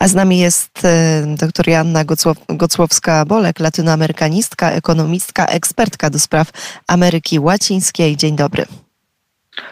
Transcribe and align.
A 0.00 0.08
z 0.08 0.14
nami 0.14 0.38
jest 0.38 0.86
dr 1.26 1.68
Joanna 1.68 2.04
Gocłowska-Bolek, 2.48 3.60
latynoamerykanistka, 3.60 4.70
ekonomistka, 4.70 5.46
ekspertka 5.46 6.10
do 6.10 6.18
spraw 6.18 6.50
Ameryki 6.86 7.38
Łacińskiej. 7.38 8.16
Dzień 8.16 8.36
dobry. 8.36 8.66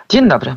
Dzień 0.08 0.28
dobry. 0.28 0.56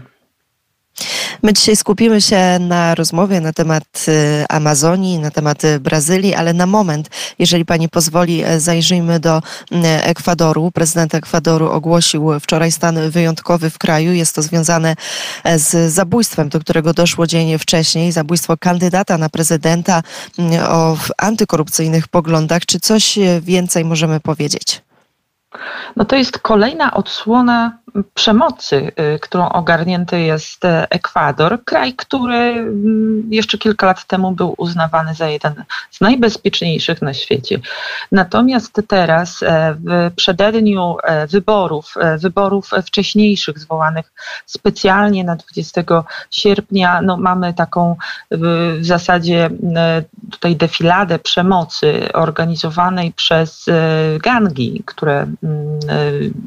My 1.44 1.54
dzisiaj 1.54 1.76
skupimy 1.76 2.22
się 2.22 2.60
na 2.60 2.96
rozmowie 2.96 3.42
na 3.42 3.54
temat 3.54 4.06
y, 4.08 4.46
Amazonii, 4.50 5.20
na 5.20 5.32
temat 5.32 5.62
Brazylii, 5.80 6.36
ale 6.36 6.54
na 6.54 6.66
moment, 6.66 7.10
jeżeli 7.40 7.66
pani 7.66 7.90
pozwoli, 7.90 8.44
e, 8.44 8.60
zajrzyjmy 8.60 9.20
do 9.20 9.42
Ekwadoru. 10.04 10.72
Prezydent 10.72 11.16
Ekwadoru 11.16 11.70
ogłosił 11.72 12.40
wczoraj 12.40 12.72
stan 12.72 13.10
wyjątkowy 13.10 13.70
w 13.70 13.78
kraju. 13.78 14.14
Jest 14.14 14.36
to 14.36 14.42
związane 14.42 14.96
e, 15.44 15.60
z 15.60 15.94
zabójstwem, 15.94 16.50
do 16.50 16.60
którego 16.60 16.94
doszło 16.94 17.28
dzień 17.28 17.58
wcześniej. 17.60 18.12
Zabójstwo 18.12 18.58
kandydata 18.58 19.18
na 19.18 19.30
prezydenta 19.30 20.04
o 20.70 20.98
antykorupcyjnych 21.18 22.08
poglądach. 22.08 22.66
Czy 22.66 22.80
coś 22.80 23.18
e, 23.18 23.42
więcej 23.42 23.86
możemy 23.86 24.20
powiedzieć? 24.20 24.82
No 25.96 26.06
to 26.06 26.16
jest 26.16 26.40
kolejna 26.40 26.94
odsłona 26.94 27.78
przemocy, 28.14 28.92
y, 29.16 29.20
którą 29.20 29.50
ogarnięty 29.50 30.20
jest 30.20 30.66
e, 30.66 30.90
Ekwador, 30.90 31.64
kraj, 31.64 31.94
który 31.94 32.36
mm, 32.36 33.24
jeszcze 33.30 33.58
kilka 33.58 33.86
lat 33.86 34.06
temu 34.06 34.32
był 34.32 34.54
uznawany 34.58 35.14
za 35.14 35.28
jeden 35.28 35.64
z 35.92 36.02
najbezpieczniejszych 36.02 37.02
na 37.02 37.14
świecie. 37.14 37.60
Natomiast 38.12 38.82
teraz 38.88 39.44
e, 39.44 39.76
w 39.80 40.16
przededniu 40.16 40.96
wyborów, 41.30 41.94
wyborów 42.18 42.70
wcześniejszych 42.86 43.60
zwołanych 43.60 44.12
specjalnie 44.46 45.24
na 45.24 45.36
20 45.36 45.84
sierpnia, 46.32 47.02
no 47.02 47.18
mamy 47.18 47.54
taką 47.54 47.96
w 48.32 48.78
zasadzie 48.82 49.50
tutaj 50.32 50.56
defiladę 50.56 51.20
przemocy 51.20 52.14
organizowanej 52.14 53.12
przez 53.12 53.66
gangi, 54.20 54.84
które 54.86 55.28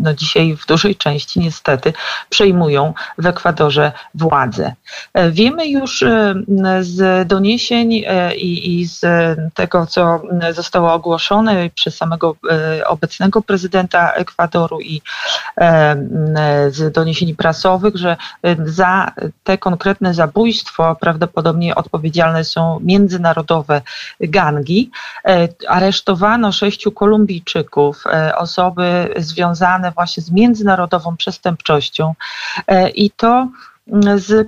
no 0.01 0.15
dzisiaj 0.15 0.57
w 0.57 0.67
dużej 0.67 0.97
części 0.97 1.41
niestety 1.41 1.93
przejmują 2.29 2.95
w 3.19 3.27
Ekwadorze 3.27 3.93
władzę. 4.15 4.75
E, 5.15 5.31
wiemy 5.31 5.67
już 5.67 6.03
e, 6.03 6.35
z 6.81 7.29
doniesień 7.29 8.05
e, 8.07 8.37
i, 8.37 8.81
i 8.81 8.87
z 8.87 9.01
tego, 9.55 9.87
co 9.87 10.23
zostało 10.51 10.93
ogłoszone 10.93 11.71
przez 11.75 11.97
samego 11.97 12.37
obecnego 12.87 13.43
prezydenta 13.43 14.13
Ekwadoru 14.13 14.81
i 14.81 15.03
z 16.69 16.93
doniesień 16.93 17.37
prasowych, 17.37 17.97
że 17.97 18.17
za 18.65 19.13
te 19.45 19.59
konkretne 19.59 20.15
zabójstwo 20.15 20.97
prawdopodobnie 21.01 21.75
odpowiedzialne 21.75 22.45
są 22.45 22.81
międzynarodowe 22.81 23.83
gangi. 24.21 24.91
Aresztowano 25.69 26.53
sześciu 26.53 26.93
Kolumbijczyków, 26.93 28.05
osoby 28.37 28.82
związane 29.17 29.91
właśnie 29.91 30.23
z 30.23 30.31
międzynarodową 30.31 31.17
przestępczością. 31.17 32.15
E, 32.67 32.89
i 32.89 33.11
to 33.11 33.49
mm, 33.89 34.19
z, 34.19 34.33
e, 34.33 34.47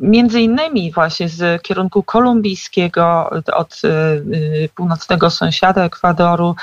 między 0.00 0.40
innymi 0.40 0.92
właśnie 0.92 1.28
z 1.28 1.62
kierunku 1.62 2.02
kolumbijskiego, 2.02 3.30
od 3.52 3.82
e, 3.84 4.68
północnego 4.68 5.30
sąsiada 5.30 5.84
Ekwadoru, 5.84 6.54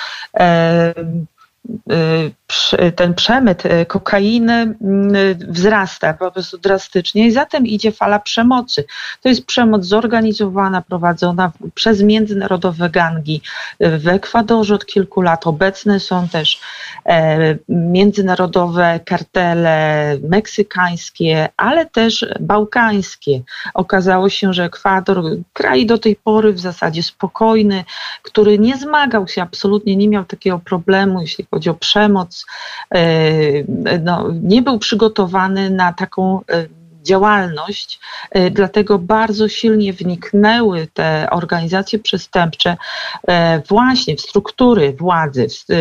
ten 2.95 3.14
przemyt 3.14 3.64
kokainy 3.88 4.53
mm, 4.53 5.14
wzrasta 5.48 6.14
po 6.14 6.31
prostu 6.31 6.58
drastycznie 6.58 7.28
i 7.28 7.31
zatem 7.31 7.67
idzie 7.67 7.92
fala 7.92 8.20
przemocy. 8.20 8.86
To 9.22 9.30
jest 9.30 9.45
przemoc 9.45 9.86
zorganizowana, 9.86 10.81
prowadzona 10.81 11.52
przez 11.75 12.02
międzynarodowe 12.02 12.90
gangi 12.90 13.42
w 13.80 14.08
Ekwadorze 14.08 14.75
od 14.75 14.86
kilku 14.86 15.22
lat. 15.22 15.48
Obecne 15.48 16.00
są 16.00 16.28
też 16.28 16.59
E, 17.08 17.58
międzynarodowe 17.70 19.00
kartele 19.06 20.18
meksykańskie, 20.24 21.50
ale 21.57 21.86
też 21.86 22.25
bałkańskie. 22.40 23.41
Okazało 23.74 24.30
się, 24.30 24.53
że 24.53 24.63
Ekwador, 24.63 25.24
kraj 25.53 25.86
do 25.86 25.97
tej 25.97 26.16
pory 26.16 26.53
w 26.53 26.59
zasadzie 26.59 27.03
spokojny, 27.03 27.84
który 28.22 28.59
nie 28.59 28.78
zmagał 28.78 29.28
się 29.28 29.41
absolutnie, 29.41 29.96
nie 29.96 30.07
miał 30.07 30.25
takiego 30.25 30.59
problemu, 30.59 31.22
jeśli 31.22 31.47
chodzi 31.52 31.69
o 31.69 31.74
przemoc, 31.74 32.37
e, 32.37 32.37
no, 34.03 34.31
nie 34.42 34.62
był 34.62 34.80
przygotowany 34.80 35.70
na 35.70 35.94
taką 35.94 36.42
e, 36.52 36.68
działalność, 37.07 38.00
e, 38.31 38.50
dlatego 38.50 39.00
bardzo 39.00 39.50
silnie 39.50 39.94
wniknęły 39.94 40.88
te 40.94 41.28
organizacje 41.31 42.00
przestępcze 42.00 42.78
e, 43.28 43.62
właśnie 43.69 44.16
w 44.16 44.22
struktury 44.22 44.94
władzy, 44.94 45.47
w, 45.50 45.72
e, 45.72 45.75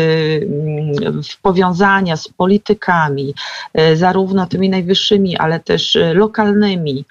w 1.23 1.41
powiązania 1.41 2.17
z 2.17 2.27
politykami, 2.27 3.33
zarówno 3.95 4.45
tymi 4.45 4.69
najwyższymi, 4.69 5.37
ale 5.37 5.59
też 5.59 5.97
lokalnymi. 6.13 7.05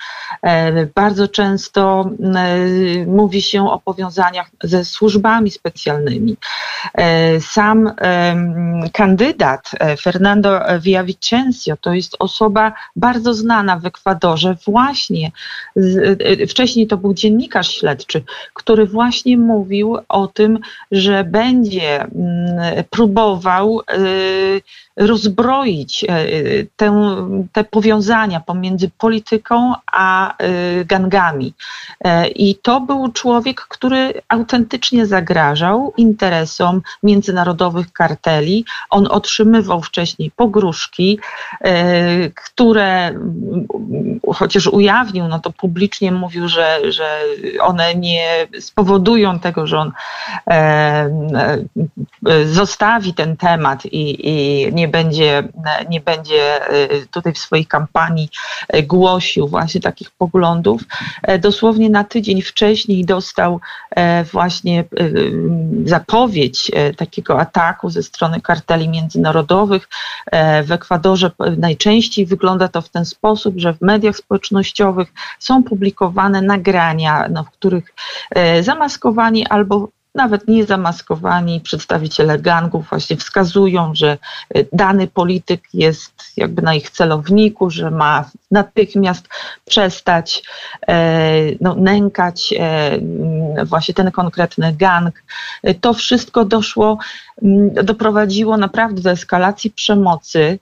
Bardzo 0.94 1.28
często 1.28 2.10
mówi 3.06 3.42
się 3.42 3.70
o 3.70 3.80
powiązaniach 3.80 4.50
ze 4.62 4.84
służbami 4.84 5.50
specjalnymi. 5.50 6.36
Sam 7.40 7.92
kandydat 8.92 9.70
Fernando 10.00 10.60
Villavicencio 10.80 11.76
to 11.80 11.94
jest 11.94 12.16
osoba 12.18 12.72
bardzo 12.96 13.34
znana 13.34 13.78
w 13.78 13.82
Ekwadorze 14.06 14.56
właśnie, 14.66 15.30
y, 15.76 16.46
wcześniej 16.48 16.86
to 16.86 16.96
był 16.96 17.14
dziennikarz 17.14 17.74
śledczy, 17.74 18.24
który 18.54 18.86
właśnie 18.86 19.38
mówił 19.38 19.98
o 20.08 20.26
tym, 20.26 20.58
że 20.90 21.24
będzie 21.24 22.02
mm, 22.02 22.84
próbował 22.90 23.80
y, 23.80 24.62
rozbroić 24.96 26.04
e, 26.04 26.26
te, 26.76 26.92
te 27.52 27.64
powiązania 27.64 28.40
pomiędzy 28.40 28.90
polityką 28.98 29.74
a 29.92 30.36
e, 30.38 30.84
gangami. 30.84 31.54
E, 32.00 32.28
I 32.28 32.54
to 32.54 32.80
był 32.80 33.12
człowiek, 33.12 33.60
który 33.60 34.14
autentycznie 34.28 35.06
zagrażał 35.06 35.92
interesom 35.96 36.82
międzynarodowych 37.02 37.92
karteli. 37.92 38.64
On 38.90 39.06
otrzymywał 39.06 39.82
wcześniej 39.82 40.30
pogróżki, 40.30 41.18
które 42.34 43.14
chociaż 44.34 44.66
ujawnił, 44.66 45.28
no 45.28 45.38
to 45.38 45.50
publicznie 45.50 46.12
mówił, 46.12 46.48
że, 46.48 46.92
że 46.92 47.20
one 47.60 47.94
nie 47.94 48.46
spowodują 48.60 49.38
tego, 49.38 49.66
że 49.66 49.78
on 49.78 49.92
zostawi 52.44 53.14
ten 53.14 53.36
temat 53.36 53.86
i, 53.86 54.28
i 54.30 54.66
nie 54.72 54.88
będzie, 54.88 55.48
nie 55.90 56.00
będzie 56.00 56.72
y, 56.92 57.06
tutaj 57.10 57.32
w 57.32 57.38
swojej 57.38 57.66
kampanii 57.66 58.28
głosił 58.82 59.48
właśnie 59.48 59.80
takich 59.80 60.10
poglądów. 60.10 60.82
E, 61.22 61.38
dosłownie 61.38 61.90
na 61.90 62.04
tydzień 62.04 62.42
wcześniej 62.42 63.04
dostał 63.04 63.60
e, 63.90 64.24
właśnie 64.24 64.84
zapowiedź 65.84 66.70
e, 66.74 66.94
takiego 66.94 67.40
ataku 67.40 67.90
ze 67.90 68.02
strony 68.02 68.40
karteli 68.40 68.88
międzynarodowych. 68.88 69.88
W 70.64 70.72
Ekwadorze 70.72 71.30
najczęściej 71.58 72.26
wygląda 72.26 72.68
to 72.68 72.82
w 72.82 72.88
ten 72.88 73.04
sposób, 73.04 73.54
że 73.58 73.74
w 73.74 73.80
mediach 73.86 74.16
społecznościowych 74.16 75.12
są 75.38 75.62
publikowane 75.62 76.42
nagrania, 76.42 77.28
no, 77.30 77.44
w 77.44 77.50
których 77.50 77.94
zamaskowani 78.62 79.46
albo 79.46 79.88
nawet 80.16 80.48
niezamaskowani 80.48 81.60
przedstawiciele 81.60 82.38
gangów 82.38 82.88
właśnie 82.88 83.16
wskazują, 83.16 83.94
że 83.94 84.18
y, 84.56 84.68
dany 84.72 85.06
polityk 85.06 85.62
jest 85.74 86.12
jakby 86.36 86.62
na 86.62 86.74
ich 86.74 86.90
celowniku, 86.90 87.70
że 87.70 87.90
ma 87.90 88.30
natychmiast 88.50 89.28
przestać 89.64 90.42
e, 90.88 91.40
no, 91.60 91.74
nękać 91.74 92.54
e, 92.58 92.98
właśnie 93.64 93.94
ten 93.94 94.10
konkretny 94.10 94.72
gang. 94.72 95.22
To 95.80 95.94
wszystko 95.94 96.44
doszło, 96.44 96.98
doprowadziło 97.82 98.56
naprawdę 98.56 99.02
do 99.02 99.10
eskalacji 99.10 99.70
przemocy. 99.70 100.58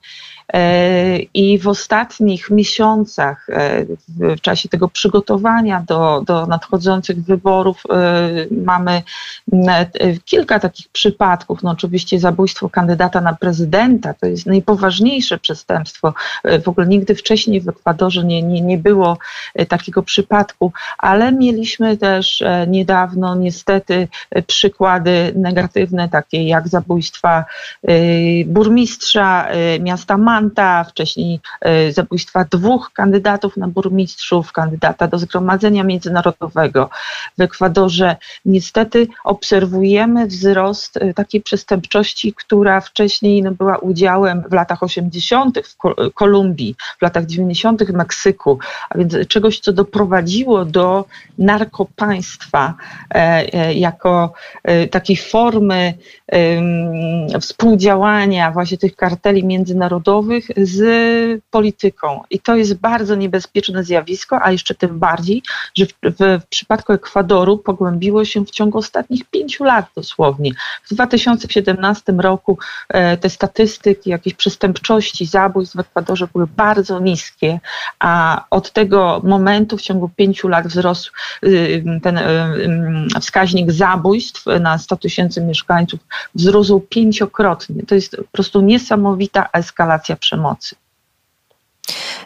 E, 0.53 1.19
I 1.33 1.59
w 1.59 1.67
ostatnich 1.67 2.49
miesiącach, 2.49 3.47
e, 3.49 3.85
w 4.09 4.41
czasie 4.41 4.69
tego 4.69 4.87
przygotowania 4.87 5.83
do, 5.87 6.21
do 6.25 6.45
nadchodzących 6.45 7.23
wyborów, 7.23 7.83
e, 7.89 8.29
mamy 8.51 9.01
kilka 10.25 10.59
takich 10.59 10.89
przypadków. 10.89 11.63
No 11.63 11.71
oczywiście 11.71 12.19
zabójstwo 12.19 12.69
kandydata 12.69 13.21
na 13.21 13.33
prezydenta 13.33 14.13
to 14.13 14.25
jest 14.25 14.45
najpoważniejsze 14.45 15.37
przestępstwo. 15.37 16.13
W 16.63 16.67
ogóle 16.67 16.87
nigdy 16.87 17.15
wcześniej 17.15 17.61
w 17.61 17.69
Ekwadorze 17.69 18.23
nie, 18.23 18.41
nie, 18.43 18.61
nie 18.61 18.77
było 18.77 19.17
takiego 19.67 20.03
przypadku, 20.03 20.71
ale 20.97 21.31
mieliśmy 21.31 21.97
też 21.97 22.43
niedawno 22.67 23.35
niestety 23.35 24.07
przykłady 24.47 25.33
negatywne, 25.35 26.09
takie 26.09 26.43
jak 26.43 26.67
zabójstwa 26.67 27.45
burmistrza 28.45 29.47
miasta 29.79 30.17
Mar 30.17 30.34
Bustamanta, 30.35 30.83
wcześniej 30.83 31.39
zabójstwa 31.89 32.45
dwóch 32.51 32.91
kandydatów 32.93 33.57
na 33.57 33.67
burmistrzów, 33.67 34.51
kandydata 34.51 35.07
do 35.07 35.17
Zgromadzenia 35.17 35.83
Międzynarodowego 35.83 36.89
w 37.37 37.41
Ekwadorze. 37.41 38.15
Niestety 38.45 39.07
obserwujemy 39.23 40.27
wzrost 40.27 40.99
takiej 41.15 41.41
przestępczości, 41.41 42.33
która 42.33 42.81
wcześniej 42.81 43.41
no, 43.41 43.51
była 43.51 43.77
udziałem 43.77 44.43
w 44.49 44.53
latach 44.53 44.83
80. 44.83 45.59
w 45.59 45.75
Kolumbii, 46.13 46.75
w 46.99 47.01
latach 47.01 47.25
90. 47.25 47.83
w 47.83 47.93
Meksyku, 47.93 48.59
a 48.89 48.97
więc 48.97 49.27
czegoś, 49.27 49.59
co 49.59 49.73
doprowadziło 49.73 50.65
do 50.65 51.05
narkopaństwa 51.37 52.73
e, 53.13 53.17
e, 53.53 53.73
jako 53.73 54.33
e, 54.63 54.87
takiej 54.87 55.17
formy 55.17 55.93
współdziałania 57.41 58.51
właśnie 58.51 58.77
tych 58.77 58.95
karteli 58.95 59.43
międzynarodowych 59.43 60.24
z 60.57 61.41
polityką. 61.49 62.21
I 62.29 62.39
to 62.39 62.55
jest 62.55 62.75
bardzo 62.75 63.15
niebezpieczne 63.15 63.83
zjawisko, 63.83 64.39
a 64.41 64.51
jeszcze 64.51 64.75
tym 64.75 64.99
bardziej, 64.99 65.43
że 65.77 65.85
w, 65.85 65.89
w, 66.03 66.41
w 66.43 66.47
przypadku 66.49 66.93
Ekwadoru 66.93 67.57
pogłębiło 67.57 68.25
się 68.25 68.45
w 68.45 68.51
ciągu 68.51 68.77
ostatnich 68.77 69.25
pięciu 69.25 69.63
lat 69.63 69.85
dosłownie. 69.95 70.51
W 70.83 70.93
2017 70.93 72.13
roku 72.17 72.57
te 73.21 73.29
statystyki 73.29 74.09
jakiejś 74.09 74.33
przestępczości, 74.35 75.25
zabójstw 75.25 75.75
w 75.75 75.79
Ekwadorze 75.79 76.27
były 76.33 76.47
bardzo 76.47 76.99
niskie, 76.99 77.59
a 77.99 78.45
od 78.49 78.71
tego 78.71 79.21
momentu 79.23 79.77
w 79.77 79.81
ciągu 79.81 80.09
pięciu 80.09 80.47
lat 80.47 80.67
wzrósł 80.67 81.11
y, 81.43 81.83
ten 82.03 82.17
y, 82.17 82.21
y, 83.17 83.19
wskaźnik 83.21 83.71
zabójstw 83.71 84.45
na 84.59 84.77
100 84.77 84.95
tysięcy 84.95 85.41
mieszkańców 85.41 85.99
wzrósł 86.35 86.79
pięciokrotnie. 86.79 87.83
To 87.83 87.95
jest 87.95 88.17
po 88.17 88.23
prostu 88.31 88.61
niesamowita 88.61 89.49
eskalacja 89.53 90.14
przemocy. 90.15 90.75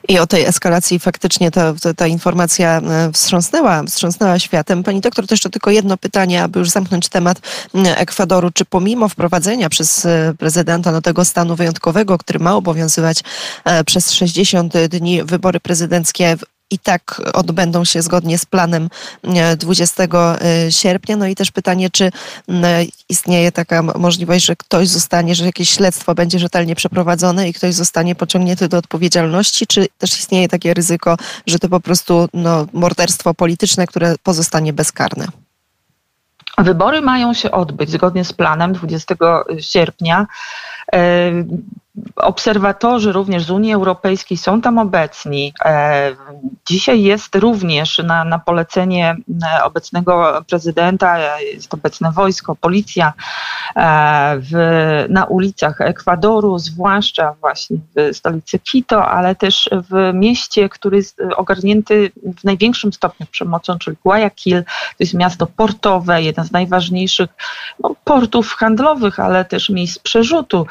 I 0.07 0.19
o 0.19 0.27
tej 0.27 0.45
eskalacji 0.45 0.99
faktycznie 0.99 1.51
ta, 1.51 1.73
ta, 1.73 1.93
ta, 1.93 2.07
informacja 2.07 2.77
e, 2.77 3.11
wstrząsnęła, 3.11 3.83
wstrząsnęła 3.83 4.39
światem. 4.39 4.83
Pani 4.83 5.01
doktor, 5.01 5.27
to 5.27 5.33
jeszcze 5.33 5.49
tylko 5.49 5.71
jedno 5.71 5.97
pytanie, 5.97 6.43
aby 6.43 6.59
już 6.59 6.69
zamknąć 6.69 7.09
temat 7.09 7.39
Ekwadoru. 7.95 8.51
Czy 8.51 8.65
pomimo 8.65 9.09
wprowadzenia 9.09 9.69
przez 9.69 10.05
e, 10.05 10.33
prezydenta 10.39 10.91
no, 10.91 11.01
tego 11.01 11.25
stanu 11.25 11.55
wyjątkowego, 11.55 12.17
który 12.17 12.39
ma 12.39 12.55
obowiązywać 12.55 13.23
e, 13.65 13.83
przez 13.83 14.11
60 14.11 14.73
dni 14.87 15.23
wybory 15.23 15.59
prezydenckie 15.59 16.37
i 16.71 16.79
tak 16.79 17.21
odbędą 17.33 17.85
się 17.85 18.01
zgodnie 18.01 18.37
z 18.37 18.45
planem 18.45 18.89
20 19.57 20.03
e, 20.03 20.07
e, 20.41 20.71
sierpnia. 20.71 21.15
No 21.15 21.27
i 21.27 21.35
też 21.35 21.51
pytanie, 21.51 21.89
czy 21.89 22.11
istnieje 23.09 23.51
taka 23.51 23.81
możliwość, 23.81 24.45
że 24.45 24.55
ktoś 24.55 24.87
zostanie, 24.87 25.35
że 25.35 25.45
jakieś 25.45 25.69
śledztwo 25.69 26.15
będzie 26.15 26.39
rzetelnie 26.39 26.75
przeprowadzone 26.75 27.49
i 27.49 27.53
ktoś 27.53 27.73
zostanie 27.73 28.15
pociągnięty 28.15 28.67
do 28.67 28.77
odpowiedzialności, 28.77 29.67
czy 29.67 29.87
też 29.97 30.19
istnieje 30.19 30.47
takie 30.47 30.73
ryzyko, 30.73 31.17
że 31.47 31.59
to 31.59 31.69
po 31.69 31.79
prostu 31.79 32.29
no, 32.33 32.67
morderstwo 32.73 33.33
polityczne, 33.33 33.87
które 33.87 34.15
pozostanie 34.23 34.73
bezkarne? 34.73 35.27
Wybory 36.57 37.01
mają 37.01 37.33
się 37.33 37.51
odbyć 37.51 37.89
zgodnie 37.89 38.25
z 38.25 38.33
planem 38.33 38.73
20 38.73 39.15
sierpnia. 39.59 40.27
E, 41.99 42.21
obserwatorzy 42.21 43.11
również 43.11 43.43
z 43.43 43.49
Unii 43.49 43.73
Europejskiej 43.73 44.37
są 44.37 44.61
tam 44.61 44.77
obecni. 44.77 45.53
E, 45.65 46.15
dzisiaj 46.67 47.01
jest 47.01 47.35
również 47.35 47.97
na, 47.97 48.23
na 48.23 48.39
polecenie 48.39 49.15
e, 49.43 49.63
obecnego 49.63 50.43
prezydenta, 50.49 51.39
jest 51.39 51.73
obecne 51.73 52.11
wojsko, 52.11 52.55
policja 52.55 53.13
w, 54.37 55.05
na 55.09 55.25
ulicach 55.25 55.81
Ekwadoru, 55.81 56.59
zwłaszcza 56.59 57.35
właśnie 57.41 57.77
w 57.95 58.15
stolicy 58.15 58.59
Quito, 58.59 59.05
ale 59.05 59.35
też 59.35 59.69
w 59.89 60.11
mieście, 60.13 60.69
który 60.69 60.97
jest 60.97 61.21
ogarnięty 61.35 62.11
w 62.39 62.43
największym 62.43 62.93
stopniu 62.93 63.25
przemocą, 63.31 63.77
czyli 63.77 63.97
Guayaquil. 64.03 64.63
To 64.63 64.95
jest 64.99 65.13
miasto 65.13 65.47
portowe, 65.47 66.23
jeden 66.23 66.45
z 66.45 66.51
najważniejszych 66.51 67.29
no, 67.83 67.95
portów 68.03 68.53
handlowych, 68.53 69.19
ale 69.19 69.45
też 69.45 69.69
miejsc 69.69 69.99
przerzutu 69.99 70.65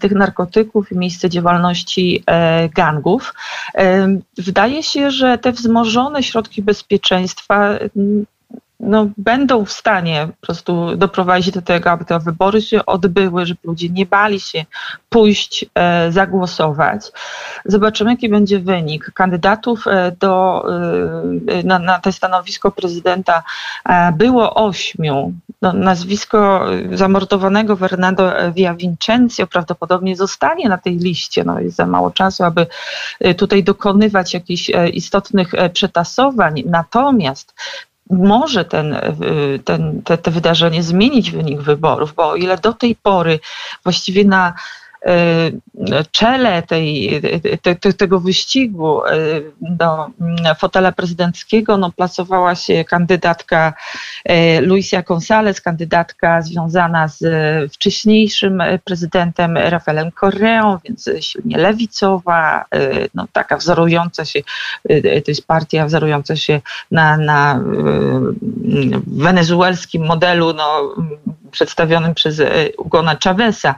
tych 0.00 0.12
narkotyków 0.12 0.69
i 0.92 0.98
miejsce 0.98 1.30
działalności 1.30 2.22
e, 2.26 2.68
gangów. 2.68 3.34
E, 3.74 4.08
wydaje 4.38 4.82
się, 4.82 5.10
że 5.10 5.38
te 5.38 5.52
wzmożone 5.52 6.22
środki 6.22 6.62
bezpieczeństwa 6.62 7.78
no, 8.80 9.08
będą 9.16 9.64
w 9.64 9.72
stanie 9.72 10.28
po 10.40 10.46
prostu 10.46 10.96
doprowadzić 10.96 11.54
do 11.54 11.62
tego, 11.62 11.90
aby 11.90 12.04
te 12.04 12.18
wybory 12.18 12.62
się 12.62 12.86
odbyły, 12.86 13.46
żeby 13.46 13.60
ludzie 13.64 13.88
nie 13.88 14.06
bali 14.06 14.40
się 14.40 14.64
pójść 15.08 15.66
e, 15.74 16.12
zagłosować. 16.12 17.12
Zobaczymy, 17.64 18.10
jaki 18.10 18.28
będzie 18.28 18.58
wynik. 18.58 19.10
Kandydatów 19.14 19.86
e, 19.86 20.12
do, 20.20 20.64
e, 21.48 21.62
na, 21.62 21.78
na 21.78 21.98
to 21.98 22.12
stanowisko 22.12 22.70
prezydenta 22.70 23.42
e, 23.84 24.12
było 24.12 24.54
ośmiu. 24.54 25.32
No, 25.62 25.72
nazwisko 25.72 26.66
zamordowanego 26.92 27.76
Fernando 27.76 28.32
Villavicencio 28.54 29.46
prawdopodobnie 29.46 30.16
zostanie 30.16 30.68
na 30.68 30.78
tej 30.78 30.96
liście. 30.96 31.44
No, 31.44 31.60
jest 31.60 31.76
za 31.76 31.86
mało 31.86 32.10
czasu, 32.10 32.44
aby 32.44 32.66
e, 33.20 33.34
tutaj 33.34 33.64
dokonywać 33.64 34.34
jakichś 34.34 34.70
e, 34.70 34.88
istotnych 34.88 35.52
przetasowań. 35.72 36.62
Natomiast 36.66 37.54
może 38.10 38.64
ten, 38.64 38.96
ten, 39.64 40.02
te, 40.02 40.18
te 40.18 40.30
wydarzenie 40.30 40.82
zmienić 40.82 41.30
wynik 41.30 41.60
wyborów, 41.60 42.14
bo 42.14 42.28
o 42.28 42.36
ile 42.36 42.58
do 42.58 42.72
tej 42.72 42.96
pory 42.96 43.40
właściwie 43.84 44.24
na 44.24 44.54
E, 44.89 44.89
czele 46.10 46.62
tej, 46.62 47.20
te, 47.62 47.74
te, 47.74 47.92
tego 47.92 48.20
wyścigu 48.20 49.04
e, 49.04 49.12
do 49.60 50.06
fotela 50.58 50.92
prezydenckiego 50.92 51.76
no, 51.76 51.92
placowała 51.92 52.54
się 52.54 52.84
kandydatka 52.84 53.74
e, 54.24 54.60
Luisa 54.60 55.02
González, 55.02 55.60
kandydatka 55.60 56.42
związana 56.42 57.08
z 57.08 57.22
wcześniejszym 57.72 58.62
prezydentem 58.84 59.56
Rafaelem 59.56 60.12
Correą, 60.12 60.78
więc 60.84 61.10
silnie 61.20 61.58
lewicowa, 61.58 62.64
no, 63.14 63.26
taka 63.32 63.56
wzorująca 63.56 64.24
się, 64.24 64.40
to 65.24 65.30
jest 65.30 65.46
partia 65.46 65.86
wzorująca 65.86 66.36
się 66.36 66.60
na, 66.90 67.16
na 67.16 67.60
wenezuelskim 69.06 70.06
modelu 70.06 70.52
no, 70.52 70.94
przedstawionym 71.50 72.14
przez 72.14 72.42
Ugona 72.78 73.16
Chaveza. 73.24 73.74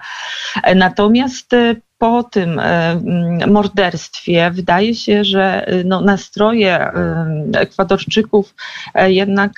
Natomiast 0.74 1.52
e, 1.52 1.74
po 1.98 2.22
tym 2.22 2.58
e, 2.58 3.00
morderstwie 3.46 4.50
wydaje 4.50 4.94
się, 4.94 5.24
że 5.24 5.66
e, 5.66 5.84
no, 5.84 6.00
nastroje 6.00 6.92
Ekwadorczyków 7.54 8.54
jednak 8.94 9.52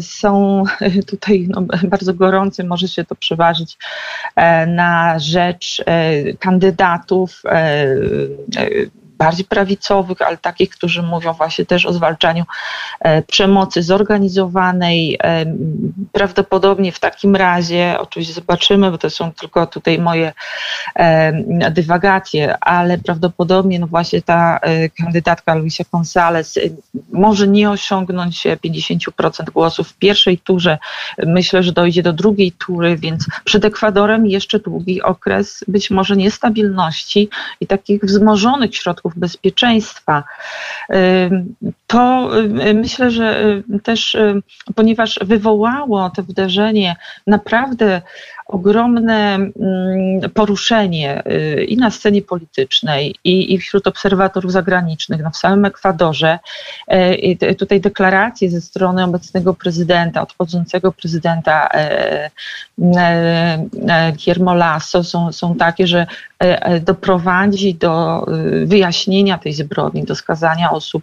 są 0.00 0.64
tutaj 1.10 1.48
no, 1.48 1.62
bardzo 1.94 2.14
gorące, 2.14 2.64
może 2.64 2.88
się 2.88 3.04
to 3.04 3.14
przeważyć 3.14 3.78
na 4.66 5.18
rzecz 5.18 5.84
kandydatów 6.38 7.42
bardziej 9.24 9.44
prawicowych, 9.44 10.22
ale 10.22 10.36
takich, 10.36 10.70
którzy 10.70 11.02
mówią 11.02 11.32
właśnie 11.32 11.66
też 11.66 11.86
o 11.86 11.92
zwalczaniu 11.92 12.44
e, 13.00 13.22
przemocy 13.22 13.82
zorganizowanej. 13.82 15.18
E, 15.22 15.44
prawdopodobnie 16.12 16.92
w 16.92 17.00
takim 17.00 17.36
razie, 17.36 17.96
oczywiście 17.98 18.34
zobaczymy, 18.34 18.90
bo 18.90 18.98
to 18.98 19.10
są 19.10 19.32
tylko 19.32 19.66
tutaj 19.66 19.98
moje 19.98 20.32
e, 20.94 21.70
dywagacje, 21.70 22.58
ale 22.58 22.98
prawdopodobnie 22.98 23.78
no 23.78 23.86
właśnie 23.86 24.22
ta 24.22 24.60
kandydatka 24.98 25.54
Luisa 25.54 25.84
González 25.92 26.58
może 27.12 27.48
nie 27.48 27.70
osiągnąć 27.70 28.44
50% 28.44 29.50
głosów 29.50 29.88
w 29.88 29.98
pierwszej 29.98 30.38
turze. 30.38 30.78
Myślę, 31.26 31.62
że 31.62 31.72
dojdzie 31.72 32.02
do 32.02 32.12
drugiej 32.12 32.52
tury, 32.52 32.96
więc 32.96 33.26
przed 33.44 33.64
Ekwadorem 33.64 34.26
jeszcze 34.26 34.58
długi 34.58 35.02
okres 35.02 35.64
być 35.68 35.90
może 35.90 36.16
niestabilności 36.16 37.28
i 37.60 37.66
takich 37.66 38.00
wzmożonych 38.04 38.76
środków 38.76 39.11
bezpieczeństwa. 39.18 40.24
To 41.86 42.30
myślę, 42.74 43.10
że 43.10 43.62
też 43.82 44.16
ponieważ 44.74 45.18
wywołało 45.22 46.10
to 46.10 46.22
wydarzenie 46.22 46.96
naprawdę 47.26 48.02
ogromne 48.52 49.34
mm, 49.34 49.50
poruszenie 50.34 51.22
y, 51.26 51.64
i 51.64 51.76
na 51.76 51.90
scenie 51.90 52.22
politycznej, 52.22 53.14
i, 53.24 53.54
i 53.54 53.58
wśród 53.58 53.86
obserwatorów 53.86 54.52
zagranicznych, 54.52 55.20
no 55.22 55.30
w 55.30 55.36
samym 55.36 55.64
Ekwadorze. 55.64 56.38
E, 56.88 57.14
I 57.14 57.56
tutaj 57.56 57.80
deklaracje 57.80 58.50
ze 58.50 58.60
strony 58.60 59.04
obecnego 59.04 59.54
prezydenta, 59.54 60.22
odchodzącego 60.22 60.92
prezydenta 60.92 61.68
e, 61.74 62.30
e, 62.96 64.12
Guillermo 64.12 64.54
Lasso 64.54 65.04
są, 65.04 65.32
są 65.32 65.54
takie, 65.54 65.86
że 65.86 66.06
doprowadzi 66.80 67.74
do 67.74 68.26
y, 68.62 68.66
wyjaśnienia 68.66 69.38
tej 69.38 69.52
zbrodni, 69.52 70.04
do 70.04 70.14
skazania 70.14 70.70
osób 70.70 71.02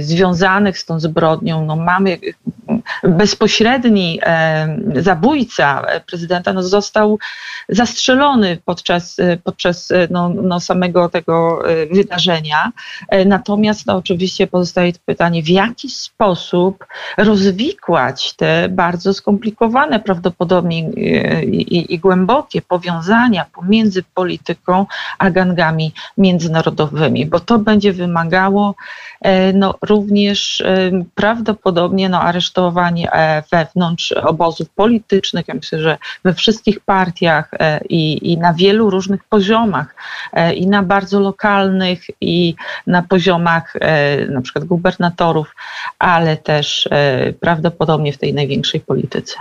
związanych 0.00 0.78
z 0.78 0.84
tą 0.84 1.00
zbrodnią. 1.00 1.64
No 1.64 1.76
mamy 1.76 2.18
bezpośredni 3.02 4.20
zabójca 4.94 5.82
prezydenta 6.06 6.52
no, 6.52 6.62
został 6.62 7.18
zastrzelony 7.68 8.58
podczas, 8.64 9.16
podczas 9.44 9.92
no, 10.10 10.28
no 10.28 10.60
samego 10.60 11.08
tego 11.08 11.62
wydarzenia. 11.92 12.72
Natomiast 13.26 13.86
no, 13.86 13.96
oczywiście 13.96 14.46
pozostaje 14.46 14.92
pytanie, 15.06 15.42
w 15.42 15.48
jaki 15.48 15.90
sposób 15.90 16.84
rozwikłać 17.16 18.32
te 18.32 18.68
bardzo 18.68 19.14
skomplikowane 19.14 20.00
prawdopodobnie 20.00 20.90
i, 20.90 21.76
i, 21.76 21.94
i 21.94 21.98
głębokie 21.98 22.62
powiązania 22.62 23.46
pomiędzy 23.54 24.02
polityką 24.14 24.86
a 25.18 25.30
gangami 25.30 25.92
międzynarodowymi, 26.18 27.26
bo 27.26 27.40
to 27.40 27.58
będzie 27.58 27.92
wymagało 27.92 28.74
e, 29.20 29.52
no, 29.52 29.74
również 29.82 30.60
e, 30.60 30.90
prawdopodobnie 31.14 32.08
no, 32.08 32.20
aresztowań 32.20 32.73
e, 32.78 33.42
wewnątrz 33.52 34.12
obozów 34.12 34.70
politycznych. 34.70 35.48
Ja 35.48 35.54
myślę, 35.54 35.78
że 35.78 35.98
we 36.24 36.34
wszystkich 36.34 36.80
partiach 36.80 37.50
i, 37.88 38.32
i 38.32 38.38
na 38.38 38.54
wielu 38.54 38.90
różnych 38.90 39.24
poziomach, 39.24 39.94
i 40.54 40.66
na 40.66 40.82
bardzo 40.82 41.20
lokalnych, 41.20 42.06
i 42.20 42.54
na 42.86 43.02
poziomach 43.02 43.74
na 44.28 44.40
przykład 44.40 44.64
gubernatorów, 44.64 45.54
ale 45.98 46.36
też 46.36 46.88
prawdopodobnie 47.40 48.12
w 48.12 48.18
tej 48.18 48.34
największej 48.34 48.80
polityce. 48.80 49.34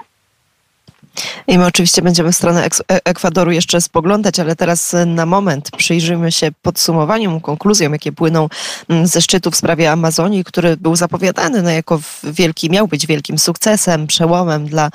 I 1.47 1.57
my 1.57 1.65
oczywiście 1.65 2.01
będziemy 2.01 2.31
w 2.31 2.35
stronę 2.35 2.65
e, 2.65 2.69
Ekwadoru 3.05 3.51
jeszcze 3.51 3.81
spoglądać, 3.81 4.39
ale 4.39 4.55
teraz 4.55 4.93
e, 4.93 5.05
na 5.05 5.25
moment 5.25 5.71
przyjrzyjmy 5.77 6.31
się 6.31 6.51
podsumowaniom, 6.61 7.41
konkluzjom, 7.41 7.93
jakie 7.93 8.11
płyną 8.11 8.49
mm, 8.89 9.07
ze 9.07 9.21
szczytu 9.21 9.51
w 9.51 9.55
sprawie 9.55 9.91
Amazonii, 9.91 10.43
który 10.43 10.77
był 10.77 10.95
zapowiadany 10.95 11.61
no, 11.61 11.69
jako 11.69 11.99
wielki, 12.23 12.69
miał 12.69 12.87
być 12.87 13.07
wielkim 13.07 13.39
sukcesem, 13.39 14.07
przełomem 14.07 14.65
dla, 14.65 14.89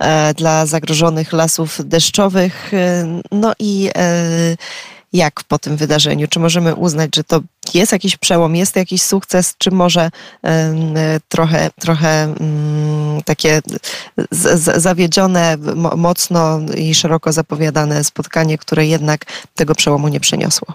e, 0.00 0.34
dla 0.34 0.66
zagrożonych 0.66 1.32
lasów 1.32 1.88
deszczowych. 1.88 2.72
No 3.32 3.52
i 3.58 3.90
jak 5.12 5.44
po 5.44 5.58
tym 5.58 5.76
wydarzeniu? 5.76 6.28
Czy 6.28 6.40
możemy 6.40 6.74
uznać, 6.74 7.16
że 7.16 7.24
to 7.24 7.40
jest 7.74 7.92
jakiś 7.92 8.16
przełom, 8.16 8.56
jest 8.56 8.76
jakiś 8.76 9.02
sukces, 9.02 9.54
czy 9.58 9.70
może 9.70 10.10
trochę, 11.28 11.70
trochę 11.80 12.22
mm, 12.22 13.22
takie 13.22 13.60
zawiedzione, 14.76 15.56
mocno 15.96 16.60
i 16.76 16.94
szeroko 16.94 17.32
zapowiadane 17.32 18.04
spotkanie, 18.04 18.58
które 18.58 18.86
jednak 18.86 19.24
tego 19.54 19.74
przełomu 19.74 20.08
nie 20.08 20.20
przyniosło? 20.20 20.74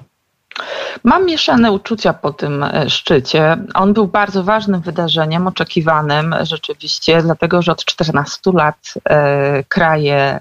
Mam 1.03 1.25
mieszane 1.25 1.71
uczucia 1.71 2.13
po 2.13 2.33
tym 2.33 2.63
e, 2.63 2.89
szczycie. 2.89 3.57
On 3.73 3.93
był 3.93 4.07
bardzo 4.07 4.43
ważnym 4.43 4.81
wydarzeniem, 4.81 5.47
oczekiwanym 5.47 6.35
rzeczywiście, 6.41 7.21
dlatego 7.21 7.61
że 7.61 7.71
od 7.71 7.85
14 7.85 8.51
lat 8.53 8.93
e, 9.09 9.63
kraje, 9.63 10.15
e, 10.15 10.39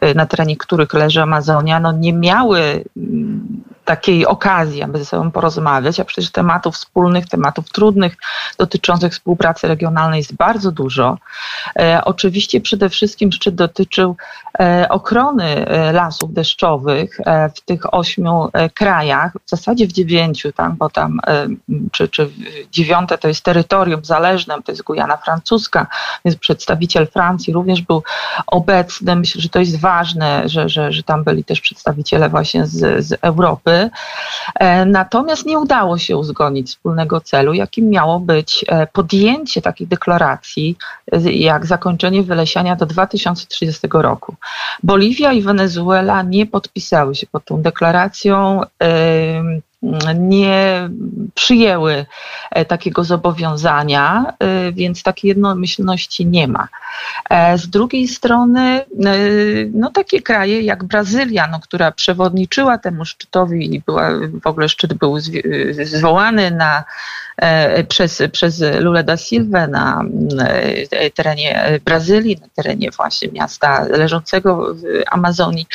e, 0.00 0.14
na 0.14 0.26
terenie 0.26 0.56
których 0.56 0.94
leży 0.94 1.22
Amazonia, 1.22 1.80
no 1.80 1.92
nie 1.92 2.12
miały 2.12 2.84
mm, 2.96 3.62
takiej 3.86 4.26
okazji, 4.26 4.82
aby 4.82 4.98
ze 4.98 5.04
sobą 5.04 5.30
porozmawiać, 5.30 6.00
a 6.00 6.04
przecież 6.04 6.30
tematów 6.30 6.74
wspólnych, 6.74 7.28
tematów 7.28 7.72
trudnych 7.72 8.16
dotyczących 8.58 9.12
współpracy 9.12 9.68
regionalnej 9.68 10.18
jest 10.18 10.34
bardzo 10.34 10.72
dużo. 10.72 11.18
E, 11.78 12.00
oczywiście 12.04 12.60
przede 12.60 12.88
wszystkim 12.88 13.32
szczyt 13.32 13.54
dotyczył 13.54 14.16
e, 14.60 14.86
ochrony 14.88 15.66
e, 15.66 15.92
lasów 15.92 16.32
deszczowych 16.32 17.20
e, 17.26 17.48
w 17.48 17.60
tych 17.60 17.94
ośmiu 17.94 18.48
e, 18.52 18.70
krajach, 18.70 19.32
w 19.46 19.50
zasadzie 19.50 19.86
w 19.86 19.92
dziewięciu, 19.92 20.52
tak, 20.52 20.72
bo 20.72 20.90
tam 20.90 21.20
e, 21.26 21.46
czy, 21.92 22.08
czy 22.08 22.30
dziewiąte 22.72 23.18
to 23.18 23.28
jest 23.28 23.44
terytorium 23.44 24.04
zależne, 24.04 24.54
to 24.64 24.72
jest 24.72 24.82
Gujana 24.82 25.16
Francuska, 25.16 25.86
więc 26.24 26.36
przedstawiciel 26.36 27.06
Francji 27.06 27.52
również 27.52 27.82
był 27.82 28.02
obecny. 28.46 29.16
Myślę, 29.16 29.40
że 29.40 29.48
to 29.48 29.58
jest 29.58 29.80
ważne, 29.80 30.48
że, 30.48 30.68
że, 30.68 30.92
że 30.92 31.02
tam 31.02 31.24
byli 31.24 31.44
też 31.44 31.60
przedstawiciele 31.60 32.28
właśnie 32.28 32.66
z, 32.66 33.06
z 33.06 33.18
Europy. 33.22 33.75
E, 34.54 34.84
natomiast 34.84 35.46
nie 35.46 35.58
udało 35.58 35.98
się 35.98 36.16
uzgodnić 36.16 36.68
wspólnego 36.68 37.20
celu, 37.20 37.54
jakim 37.54 37.90
miało 37.90 38.20
być 38.20 38.64
e, 38.68 38.86
podjęcie 38.86 39.62
takiej 39.62 39.86
deklaracji, 39.86 40.76
e, 41.12 41.32
jak 41.32 41.66
zakończenie 41.66 42.22
wylesiania 42.22 42.76
do 42.76 42.86
2030 42.86 43.88
roku. 43.92 44.34
Boliwia 44.82 45.32
i 45.32 45.42
Wenezuela 45.42 46.22
nie 46.22 46.46
podpisały 46.46 47.14
się 47.14 47.26
pod 47.26 47.44
tą 47.44 47.62
deklaracją 47.62 48.60
nie 50.14 50.88
przyjęły 51.34 52.06
e, 52.50 52.64
takiego 52.64 53.04
zobowiązania, 53.04 54.34
e, 54.38 54.72
więc 54.72 55.02
takiej 55.02 55.28
jednomyślności 55.28 56.26
nie 56.26 56.48
ma. 56.48 56.68
E, 57.30 57.58
z 57.58 57.68
drugiej 57.68 58.08
strony, 58.08 58.84
no 59.72 59.90
takie 59.90 60.22
kraje 60.22 60.60
jak 60.60 60.84
Brazylia, 60.84 61.46
no, 61.46 61.60
która 61.60 61.92
przewodniczyła 61.92 62.78
temu 62.78 63.04
szczytowi 63.04 63.74
i 63.74 63.80
była, 63.80 64.10
w 64.42 64.46
ogóle 64.46 64.68
szczyt 64.68 64.94
był 64.94 65.16
zwołany 65.84 66.50
na 66.50 66.84
przez, 67.88 68.22
przez 68.32 68.64
Lula 68.80 69.02
da 69.02 69.16
Silva 69.16 69.66
na 69.66 70.04
terenie 71.14 71.80
Brazylii, 71.84 72.38
na 72.40 72.48
terenie 72.54 72.90
właśnie 72.90 73.28
miasta 73.28 73.84
leżącego 73.84 74.74
w 74.74 74.82
Amazonii. 75.10 75.66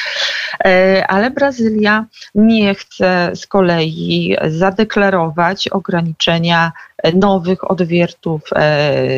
Ale 1.08 1.32
Brazylia 1.32 2.06
nie 2.36 2.76
chce 2.76 3.32
z 3.36 3.48
kolei 3.48 4.36
zadeklarować 4.48 5.68
ograniczenia 5.68 6.72
nowych 7.14 7.72
odwiertów 7.72 8.42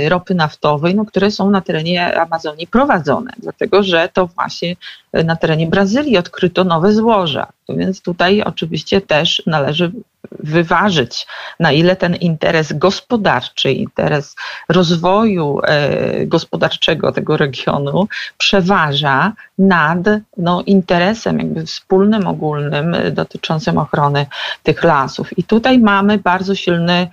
ropy 0.07 0.35
naftowej, 0.35 0.95
no, 0.95 1.05
które 1.05 1.31
są 1.31 1.49
na 1.49 1.61
terenie 1.61 2.19
Amazonii 2.21 2.67
prowadzone, 2.67 3.31
dlatego 3.37 3.83
że 3.83 4.09
to 4.13 4.27
właśnie 4.27 4.75
na 5.13 5.35
terenie 5.35 5.67
Brazylii 5.67 6.17
odkryto 6.17 6.63
nowe 6.63 6.93
złoża. 6.93 7.47
Więc 7.69 8.01
tutaj 8.01 8.41
oczywiście 8.41 9.01
też 9.01 9.43
należy 9.47 9.91
wyważyć, 10.31 11.27
na 11.59 11.71
ile 11.71 11.95
ten 11.95 12.15
interes 12.15 12.73
gospodarczy, 12.73 13.71
interes 13.71 14.35
rozwoju 14.69 15.59
e, 15.63 16.25
gospodarczego 16.25 17.11
tego 17.11 17.37
regionu 17.37 18.07
przeważa 18.37 19.33
nad 19.57 19.99
no, 20.37 20.63
interesem 20.65 21.39
jakby 21.39 21.65
wspólnym, 21.65 22.27
ogólnym 22.27 22.93
e, 22.93 23.11
dotyczącym 23.11 23.77
ochrony 23.77 24.25
tych 24.63 24.83
lasów. 24.83 25.37
I 25.37 25.43
tutaj 25.43 25.79
mamy 25.79 26.17
bardzo 26.17 26.55
silne 26.55 27.07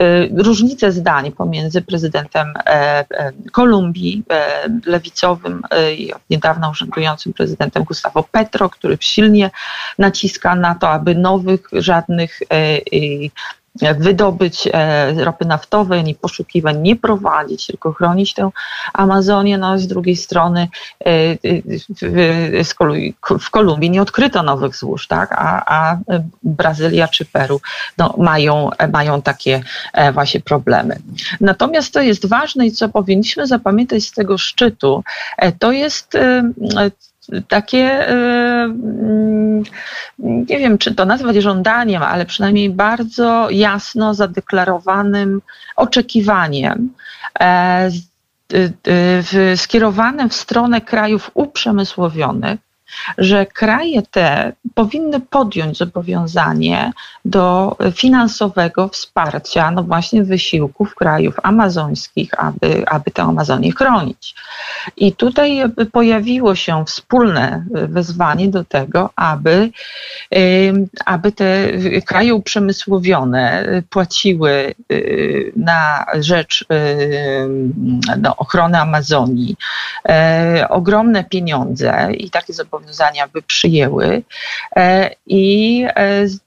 e, 0.00 0.09
różnice 0.36 0.92
zdań 0.92 1.32
pomiędzy 1.32 1.82
prezydentem 1.82 2.54
Kolumbii, 3.52 4.22
lewicowym 4.86 5.62
i 5.96 6.12
od 6.12 6.22
niedawna 6.30 6.70
urzędującym 6.70 7.32
prezydentem 7.32 7.84
Gustavo 7.84 8.22
Petro, 8.22 8.70
który 8.70 8.96
silnie 9.00 9.50
naciska 9.98 10.54
na 10.54 10.74
to, 10.74 10.88
aby 10.88 11.14
nowych 11.14 11.68
żadnych 11.72 12.40
wydobyć 13.98 14.68
e, 14.72 15.24
ropy 15.24 15.44
naftowej, 15.44 15.98
ani 15.98 16.14
poszukiwań 16.14 16.80
nie 16.80 16.96
prowadzić, 16.96 17.66
tylko 17.66 17.92
chronić 17.92 18.34
tę 18.34 18.50
Amazonię. 18.92 19.58
No 19.58 19.78
z 19.78 19.86
drugiej 19.86 20.16
strony 20.16 20.68
e, 21.04 21.36
w 23.40 23.50
Kolumbii 23.50 23.90
nie 23.90 24.02
odkryto 24.02 24.42
nowych 24.42 24.76
złóż, 24.76 25.06
tak? 25.06 25.32
a, 25.32 25.62
a 25.66 25.98
Brazylia 26.42 27.08
czy 27.08 27.24
Peru 27.24 27.60
no, 27.98 28.14
mają, 28.18 28.70
mają 28.92 29.22
takie 29.22 29.62
e, 29.92 30.12
właśnie 30.12 30.40
problemy. 30.40 30.98
Natomiast 31.40 31.92
to 31.94 32.00
jest 32.00 32.26
ważne 32.26 32.66
i 32.66 32.72
co 32.72 32.88
powinniśmy 32.88 33.46
zapamiętać 33.46 34.02
z 34.02 34.12
tego 34.12 34.38
szczytu, 34.38 35.04
to 35.58 35.72
jest 35.72 36.16
takie, 37.48 38.10
y, 38.10 38.12
mm, 38.12 39.62
nie 40.18 40.58
wiem 40.58 40.78
czy 40.78 40.94
to 40.94 41.04
nazwać 41.04 41.36
żądaniem, 41.36 42.02
ale 42.02 42.26
przynajmniej 42.26 42.70
bardzo 42.70 43.50
jasno 43.50 44.14
zadeklarowanym 44.14 45.42
oczekiwaniem 45.76 46.92
e, 47.40 47.90
y, 48.52 49.56
skierowanym 49.56 50.28
w 50.28 50.34
stronę 50.34 50.80
krajów 50.80 51.30
uprzemysłowionych, 51.34 52.60
że 53.18 53.46
kraje 53.46 54.02
te 54.02 54.52
powinny 54.74 55.20
podjąć 55.20 55.78
zobowiązanie 55.78 56.92
do 57.24 57.76
finansowego 57.94 58.88
wsparcia, 58.88 59.70
no 59.70 59.82
właśnie 59.82 60.24
wysiłków 60.24 60.94
krajów 60.94 61.34
amazońskich, 61.42 62.30
aby, 62.38 62.84
aby 62.88 63.10
tę 63.10 63.22
Amazonię 63.22 63.72
chronić. 63.72 64.34
I 64.96 65.12
tutaj 65.12 65.62
pojawiło 65.92 66.54
się 66.54 66.84
wspólne 66.86 67.64
wezwanie 67.70 68.48
do 68.48 68.64
tego, 68.64 69.10
aby, 69.16 69.70
aby 71.06 71.32
te 71.32 71.68
kraje 72.06 72.34
uprzemysłowione 72.34 73.66
płaciły 73.90 74.74
y, 74.92 75.52
na 75.56 76.06
rzecz 76.14 76.64
no, 78.18 78.36
ochrony 78.36 78.78
Amazonii 78.78 79.56
e, 80.08 80.66
ogromne 80.68 81.24
pieniądze 81.24 82.08
i 82.12 82.30
takie 82.30 82.52
zobowiązania 82.52 82.79
zobowiązania 82.80 83.28
by 83.28 83.42
przyjęły. 83.42 84.22
I 85.26 85.84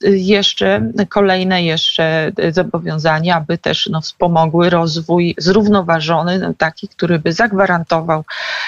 jeszcze 0.03 0.91
kolejne 1.09 1.63
jeszcze 1.63 2.31
zobowiązania, 2.51 3.35
aby 3.35 3.57
też 3.57 3.89
no, 3.91 4.01
wspomogły 4.01 4.69
rozwój 4.69 5.35
zrównoważony, 5.37 6.39
no, 6.39 6.53
taki, 6.57 6.87
który 6.87 7.19
by 7.19 7.33
zagwarantował 7.33 8.23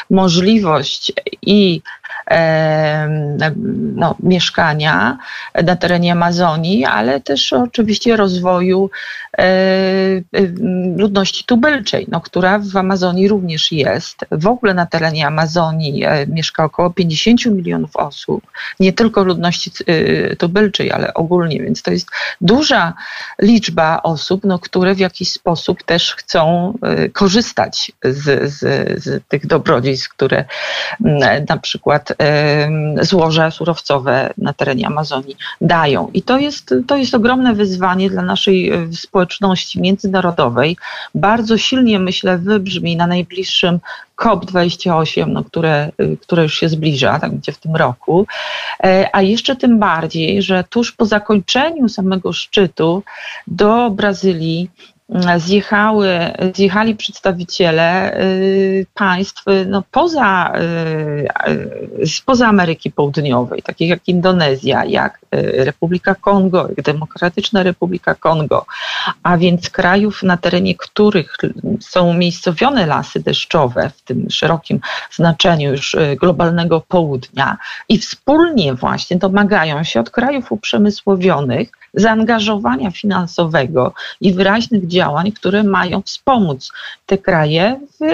możliwość 0.09 1.13
i 1.41 1.81
no, 3.95 4.15
mieszkania 4.19 5.17
na 5.63 5.75
terenie 5.75 6.11
Amazonii, 6.11 6.85
ale 6.85 7.21
też 7.21 7.53
oczywiście 7.53 8.15
rozwoju 8.15 8.89
e, 8.89 8.89
e, 8.89 9.24
ludności 10.95 11.43
tubylczej, 11.43 12.05
no, 12.11 12.21
która 12.21 12.59
w 12.59 12.77
Amazonii 12.77 13.27
również 13.27 13.71
jest. 13.71 14.25
W 14.31 14.47
ogóle 14.47 14.73
na 14.73 14.85
terenie 14.85 15.27
Amazonii 15.27 16.03
e, 16.03 16.27
mieszka 16.27 16.63
około 16.63 16.89
50 16.89 17.45
milionów 17.45 17.95
osób, 17.95 18.43
nie 18.79 18.93
tylko 18.93 19.23
ludności 19.23 19.71
tubylczej, 20.37 20.91
ale 20.91 21.13
ogólnie, 21.13 21.61
więc 21.61 21.81
to 21.81 21.91
jest 21.91 22.07
duża 22.41 22.93
liczba 23.41 24.03
osób, 24.03 24.41
no, 24.43 24.59
które 24.59 24.95
w 24.95 24.99
jakiś 24.99 25.31
sposób 25.31 25.83
też 25.83 26.15
chcą 26.15 26.73
korzystać 27.13 27.91
z, 28.03 28.53
z, 28.53 28.59
z 29.03 29.23
tych 29.27 29.47
dobrodziejstw, 29.47 30.09
które 30.09 30.45
na 31.49 31.57
przykład 31.57 32.13
złoża 33.01 33.51
surowcowe 33.51 34.33
na 34.37 34.53
terenie 34.53 34.87
Amazonii 34.87 35.35
dają. 35.61 36.09
I 36.13 36.21
to 36.21 36.37
jest, 36.37 36.73
to 36.87 36.97
jest 36.97 37.13
ogromne 37.15 37.53
wyzwanie 37.53 38.09
dla 38.09 38.21
naszej 38.21 38.71
e, 38.71 38.87
społeczności 39.25 39.81
międzynarodowej. 39.81 40.77
Bardzo 41.15 41.57
silnie, 41.57 41.99
myślę, 41.99 42.37
wybrzmi 42.37 42.95
na 42.95 43.07
najbliższym 43.07 43.79
COP28, 44.17 45.27
no, 45.27 45.43
które, 45.43 45.91
e, 45.97 46.17
które 46.21 46.43
już 46.43 46.59
się 46.59 46.69
zbliża, 46.69 47.19
tak 47.19 47.31
będzie 47.31 47.51
w 47.51 47.57
tym 47.57 47.75
roku, 47.75 48.27
e, 48.83 49.09
a 49.13 49.21
jeszcze 49.21 49.55
tym 49.55 49.79
bardziej, 49.79 50.41
że 50.41 50.63
tuż 50.69 50.91
po 50.91 51.05
zakończeniu 51.05 51.89
samego 51.89 52.33
szczytu 52.33 53.03
do 53.47 53.89
Brazylii 53.89 54.69
zjechały, 55.37 56.19
zjechali 56.53 56.95
przedstawiciele 56.95 58.19
y, 58.21 58.85
państw 58.93 59.43
no, 59.67 59.83
poza, 59.91 60.53
y, 62.01 62.07
spoza 62.07 62.47
Ameryki 62.47 62.91
Południowej, 62.91 63.61
takich 63.61 63.89
jak 63.89 64.07
Indonezja, 64.07 64.85
jak 64.85 65.19
y, 65.35 65.65
Republika 65.65 66.15
Kongo, 66.15 66.67
jak 66.67 66.81
Demokratyczna 66.81 67.63
Republika 67.63 68.15
Kongo, 68.15 68.65
a 69.23 69.37
więc 69.37 69.69
krajów, 69.69 70.23
na 70.23 70.37
terenie 70.37 70.75
których 70.75 71.37
są 71.79 72.09
umiejscowione 72.09 72.85
lasy 72.85 73.19
deszczowe 73.19 73.91
w 73.97 74.01
tym 74.01 74.29
szerokim 74.29 74.79
znaczeniu 75.11 75.71
już 75.71 75.95
globalnego 76.19 76.81
południa 76.81 77.57
i 77.89 77.97
wspólnie 77.97 78.73
właśnie 78.73 79.17
domagają 79.17 79.83
się 79.83 79.99
od 79.99 80.09
krajów 80.09 80.51
uprzemysłowionych, 80.51 81.71
zaangażowania 81.95 82.91
finansowego 82.91 83.93
i 84.21 84.33
wyraźnych 84.33 84.87
działań, 84.87 85.31
które 85.31 85.63
mają 85.63 86.01
wspomóc 86.01 86.71
te 87.05 87.17
kraje 87.17 87.79
w, 87.99 88.05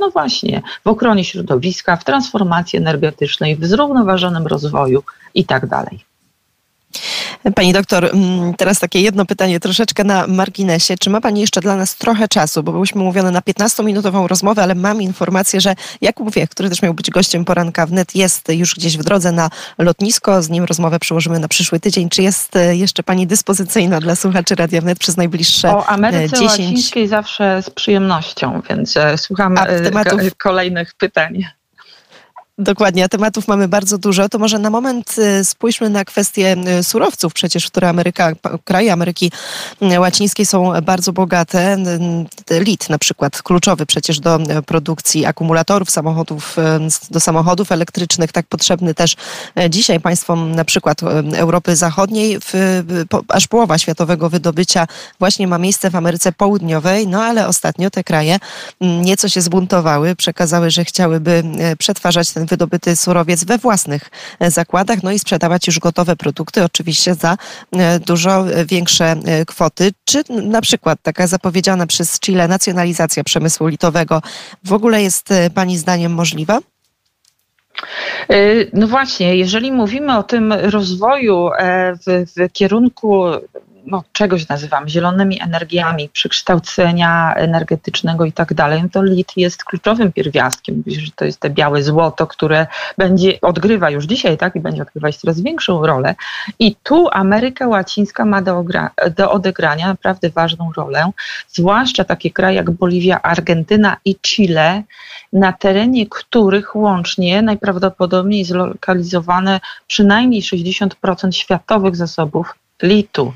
no 0.00 0.10
właśnie, 0.10 0.62
w 0.84 0.88
ochronie 0.88 1.24
środowiska, 1.24 1.96
w 1.96 2.04
transformacji 2.04 2.76
energetycznej, 2.78 3.56
w 3.56 3.66
zrównoważonym 3.66 4.46
rozwoju 4.46 5.02
i 5.34 5.44
tak 5.44 5.66
dalej. 5.66 6.09
Pani 7.54 7.72
doktor, 7.72 8.04
mm, 8.04 8.54
teraz 8.54 8.78
takie 8.78 9.00
jedno 9.00 9.26
pytanie 9.26 9.60
troszeczkę 9.60 10.04
na 10.04 10.26
marginesie. 10.26 10.94
Czy 10.98 11.10
ma 11.10 11.20
Pani 11.20 11.40
jeszcze 11.40 11.60
dla 11.60 11.76
nas 11.76 11.96
trochę 11.96 12.28
czasu? 12.28 12.62
Bo 12.62 12.72
byliśmy 12.72 13.02
mówione 13.02 13.30
na 13.30 13.40
15-minutową 13.40 14.26
rozmowę, 14.26 14.62
ale 14.62 14.74
mam 14.74 15.02
informację, 15.02 15.60
że 15.60 15.74
Jakub 16.00 16.34
Wiech, 16.34 16.50
który 16.50 16.68
też 16.68 16.82
miał 16.82 16.94
być 16.94 17.10
gościem 17.10 17.44
poranka 17.44 17.86
wnet, 17.86 18.14
jest 18.14 18.48
już 18.48 18.74
gdzieś 18.74 18.98
w 18.98 19.04
drodze 19.04 19.32
na 19.32 19.50
lotnisko. 19.78 20.42
Z 20.42 20.48
nim 20.48 20.64
rozmowę 20.64 20.98
przełożymy 20.98 21.38
na 21.38 21.48
przyszły 21.48 21.80
tydzień. 21.80 22.08
Czy 22.08 22.22
jest 22.22 22.56
e, 22.56 22.76
jeszcze 22.76 23.02
Pani 23.02 23.26
dyspozycyjna 23.26 24.00
dla 24.00 24.16
słuchaczy 24.16 24.54
Radia 24.54 24.80
Wnet 24.80 24.98
przez 24.98 25.16
najbliższe 25.16 25.70
O 25.70 25.86
Ameryce 25.86 26.28
10... 26.28 26.50
Łacińskiej 26.50 27.08
zawsze 27.08 27.62
z 27.62 27.70
przyjemnością, 27.70 28.62
więc 28.70 28.96
e, 28.96 29.18
słucham 29.18 29.56
tematów... 29.84 30.20
kolejnych 30.38 30.94
pytań. 30.94 31.44
Dokładnie, 32.60 33.04
a 33.04 33.08
tematów 33.08 33.48
mamy 33.48 33.68
bardzo 33.68 33.98
dużo. 33.98 34.28
To 34.28 34.38
może 34.38 34.58
na 34.58 34.70
moment 34.70 35.16
y, 35.18 35.44
spójrzmy 35.44 35.90
na 35.90 36.04
kwestię 36.04 36.56
y, 36.78 36.84
surowców, 36.84 37.32
przecież 37.32 37.66
które 37.66 37.88
Ameryka, 37.88 38.32
kraje 38.64 38.92
Ameryki 38.92 39.32
y, 39.82 40.00
Łacińskiej 40.00 40.46
są 40.46 40.72
bardzo 40.82 41.12
bogate. 41.12 41.76
Lit 42.50 42.88
na 42.88 42.98
przykład, 42.98 43.42
kluczowy 43.42 43.86
przecież 43.86 44.20
do 44.20 44.38
produkcji 44.66 45.26
akumulatorów 45.26 45.90
samochodów, 45.90 46.56
do 47.10 47.20
samochodów 47.20 47.72
elektrycznych, 47.72 48.32
tak 48.32 48.46
potrzebny 48.46 48.94
też 48.94 49.16
dzisiaj 49.70 50.00
państwom 50.00 50.54
na 50.54 50.64
przykład 50.64 51.02
Europy 51.34 51.76
Zachodniej. 51.76 52.38
W, 52.40 52.82
aż 53.28 53.46
połowa 53.46 53.78
światowego 53.78 54.30
wydobycia 54.30 54.86
właśnie 55.18 55.46
ma 55.46 55.58
miejsce 55.58 55.90
w 55.90 55.96
Ameryce 55.96 56.32
Południowej, 56.32 57.06
no 57.06 57.22
ale 57.22 57.46
ostatnio 57.48 57.90
te 57.90 58.04
kraje 58.04 58.38
nieco 58.80 59.28
się 59.28 59.40
zbuntowały, 59.40 60.16
przekazały, 60.16 60.70
że 60.70 60.84
chciałyby 60.84 61.42
przetwarzać 61.78 62.30
ten 62.30 62.46
wydobyty 62.50 62.96
surowiec 62.96 63.44
we 63.44 63.58
własnych 63.58 64.10
e, 64.40 64.50
zakładach, 64.50 65.02
no 65.02 65.12
i 65.12 65.18
sprzedawać 65.18 65.66
już 65.66 65.78
gotowe 65.78 66.16
produkty, 66.16 66.64
oczywiście 66.64 67.14
za 67.14 67.36
e, 67.72 68.00
dużo 68.00 68.44
większe 68.66 69.04
e, 69.04 69.44
kwoty. 69.44 69.90
Czy 70.04 70.22
na 70.28 70.60
przykład 70.60 70.98
taka 71.02 71.26
zapowiedziana 71.26 71.86
przez 71.86 72.20
Chile 72.20 72.48
nacjonalizacja 72.48 73.24
przemysłu 73.24 73.66
litowego 73.66 74.22
w 74.64 74.72
ogóle 74.72 75.02
jest 75.02 75.28
Pani 75.54 75.78
zdaniem 75.78 76.12
możliwa? 76.12 76.58
No 78.72 78.88
właśnie, 78.88 79.36
jeżeli 79.36 79.72
mówimy 79.72 80.18
o 80.18 80.22
tym 80.22 80.52
rozwoju 80.52 81.50
w, 82.06 82.24
w 82.36 82.52
kierunku 82.52 83.24
no, 83.86 84.04
czegoś 84.12 84.48
nazywamy 84.48 84.88
zielonymi 84.88 85.42
energiami, 85.42 86.08
przekształcenia 86.08 87.34
energetycznego 87.34 88.24
i 88.24 88.32
tak 88.32 88.54
dalej, 88.54 88.82
no 88.82 88.88
to 88.92 89.02
lit 89.02 89.32
jest 89.36 89.64
kluczowym 89.64 90.12
pierwiastkiem. 90.12 90.76
Mówisz, 90.76 91.02
że 91.02 91.12
to 91.16 91.24
jest 91.24 91.40
te 91.40 91.50
białe 91.50 91.82
złoto, 91.82 92.26
które 92.26 92.66
będzie, 92.98 93.40
odgrywa 93.40 93.90
już 93.90 94.04
dzisiaj, 94.04 94.38
tak, 94.38 94.56
i 94.56 94.60
będzie 94.60 94.82
odgrywać 94.82 95.16
coraz 95.16 95.40
większą 95.40 95.86
rolę. 95.86 96.14
I 96.58 96.76
tu 96.82 97.08
Ameryka 97.12 97.68
Łacińska 97.68 98.24
ma 98.24 98.42
do, 98.42 98.64
do 99.16 99.30
odegrania 99.30 99.88
naprawdę 99.88 100.30
ważną 100.30 100.72
rolę, 100.76 101.10
zwłaszcza 101.48 102.04
takie 102.04 102.30
kraje 102.30 102.56
jak 102.56 102.70
Boliwia, 102.70 103.22
Argentyna 103.22 103.96
i 104.04 104.16
Chile, 104.16 104.82
na 105.32 105.52
terenie 105.52 106.06
których 106.06 106.76
łącznie 106.76 107.42
najprawdopodobniej 107.42 108.44
zlokalizowane 108.44 109.60
przynajmniej 109.86 110.42
60% 110.42 111.32
światowych 111.32 111.96
zasobów 111.96 112.54
litu. 112.82 113.32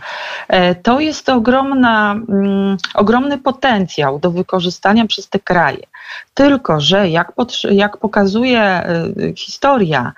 E, 0.48 0.74
to 0.74 1.00
jest 1.00 1.28
ogromna, 1.28 2.12
mm, 2.12 2.76
ogromny 2.94 3.38
potencjał 3.38 4.18
do 4.18 4.30
wykorzystania 4.30 5.06
przez 5.06 5.28
te 5.28 5.38
kraje. 5.38 5.86
Tylko, 6.34 6.80
że 6.80 7.08
jak, 7.08 7.32
jak 7.70 7.96
pokazuje 7.96 8.60
e, 8.60 9.12
historia, 9.36 10.12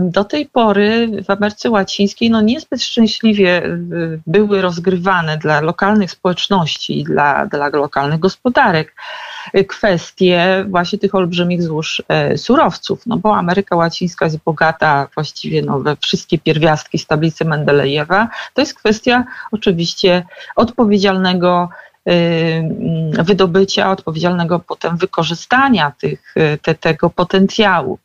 do 0.00 0.24
tej 0.24 0.46
pory 0.46 1.08
w 1.24 1.30
Ameryce 1.30 1.70
Łacińskiej 1.70 2.30
no 2.30 2.40
niezbyt 2.40 2.82
szczęśliwie 2.82 3.64
e, 3.64 3.78
były 4.26 4.62
rozgrywane 4.62 5.38
dla 5.38 5.60
lokalnych 5.60 6.10
społeczności, 6.10 7.04
dla, 7.04 7.46
dla 7.46 7.68
lokalnych 7.68 8.20
gospodarek 8.20 8.94
kwestie 9.68 10.64
właśnie 10.68 10.98
tych 10.98 11.14
olbrzymich 11.14 11.62
złóż 11.62 12.02
e, 12.08 12.38
surowców, 12.38 13.06
no 13.06 13.16
bo 13.16 13.36
Ameryka 13.36 13.76
Łacińska 13.76 14.24
jest 14.24 14.38
bogata 14.44 15.08
właściwie 15.14 15.62
no, 15.62 15.80
we 15.80 15.96
wszystkie 15.96 16.38
pierwiastki 16.38 16.98
z 16.98 17.06
tablicy 17.06 17.44
Mendelejewa. 17.44 18.28
To 18.54 18.62
jest 18.62 18.74
kwestia 18.74 19.24
oczywiście 19.52 20.24
odpowiedzialnego 20.56 21.68
Y, 21.89 21.89
wydobycia, 23.12 23.90
odpowiedzialnego 23.90 24.58
potem 24.58 24.96
wykorzystania 24.96 25.92
tych, 26.00 26.34
y, 26.36 26.58
te, 26.62 26.74
tego 26.74 27.10
potencjału. 27.10 27.98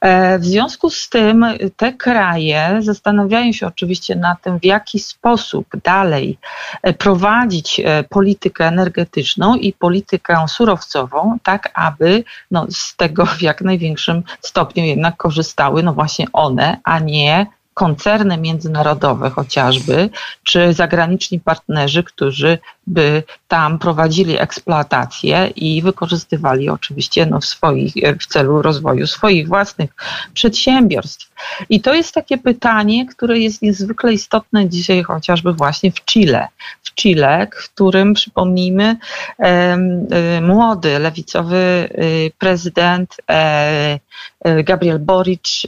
E, 0.00 0.38
w 0.38 0.44
związku 0.44 0.90
z 0.90 1.08
tym 1.08 1.46
te 1.76 1.92
kraje 1.92 2.76
zastanawiają 2.80 3.52
się 3.52 3.66
oczywiście 3.66 4.16
na 4.16 4.36
tym, 4.42 4.58
w 4.58 4.64
jaki 4.64 4.98
sposób 4.98 5.66
dalej 5.84 6.38
e, 6.82 6.92
prowadzić 6.92 7.80
e, 7.80 8.04
politykę 8.04 8.66
energetyczną 8.66 9.56
i 9.56 9.72
politykę 9.72 10.48
surowcową, 10.48 11.38
tak 11.42 11.70
aby 11.74 12.24
no, 12.50 12.66
z 12.70 12.96
tego 12.96 13.26
w 13.26 13.42
jak 13.42 13.60
największym 13.60 14.22
stopniu 14.40 14.84
jednak 14.84 15.16
korzystały 15.16 15.82
no 15.82 15.92
właśnie 15.92 16.26
one, 16.32 16.76
a 16.84 16.98
nie 16.98 17.46
koncerny 17.74 18.38
międzynarodowe 18.38 19.30
chociażby, 19.30 20.10
czy 20.42 20.72
zagraniczni 20.72 21.40
partnerzy, 21.40 22.02
którzy 22.02 22.58
by 22.86 23.22
tam 23.48 23.78
prowadzili 23.78 24.40
eksploatację 24.40 25.46
i 25.56 25.82
wykorzystywali 25.82 26.68
oczywiście 26.68 27.26
no, 27.26 27.40
w, 27.40 27.44
swoich, 27.44 27.92
w 28.20 28.26
celu 28.26 28.62
rozwoju 28.62 29.06
swoich 29.06 29.48
własnych 29.48 29.90
przedsiębiorstw. 30.34 31.32
I 31.70 31.80
to 31.80 31.94
jest 31.94 32.14
takie 32.14 32.38
pytanie, 32.38 33.06
które 33.06 33.38
jest 33.38 33.62
niezwykle 33.62 34.12
istotne 34.12 34.68
dzisiaj 34.68 35.02
chociażby 35.02 35.52
właśnie 35.52 35.92
w 35.92 36.04
Chile. 36.04 36.48
W 36.82 36.94
Chile, 36.94 37.46
którym 37.46 38.14
przypomnijmy, 38.14 38.96
e, 39.38 40.40
młody 40.40 40.98
lewicowy 40.98 41.56
y, 41.56 42.32
prezydent 42.38 43.16
e, 43.30 43.98
e, 44.40 44.64
Gabriel 44.64 44.98
Boric 44.98 45.66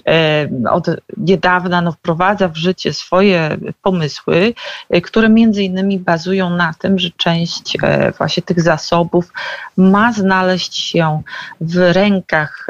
od 0.70 0.86
niedawna 1.16 1.80
no, 1.80 1.92
wprowadza 1.92 2.48
w 2.48 2.56
życie 2.56 2.92
swoje 2.92 3.56
pomysły, 3.82 4.54
które 5.02 5.28
między 5.28 5.62
innymi 5.62 5.98
bazują 5.98 6.50
na 6.50 6.74
tym, 6.74 6.98
że 7.04 7.10
część 7.16 7.76
właśnie 8.18 8.42
tych 8.42 8.60
zasobów 8.62 9.32
ma 9.76 10.12
znaleźć 10.12 10.76
się 10.76 11.22
w 11.60 11.76
rękach 11.76 12.66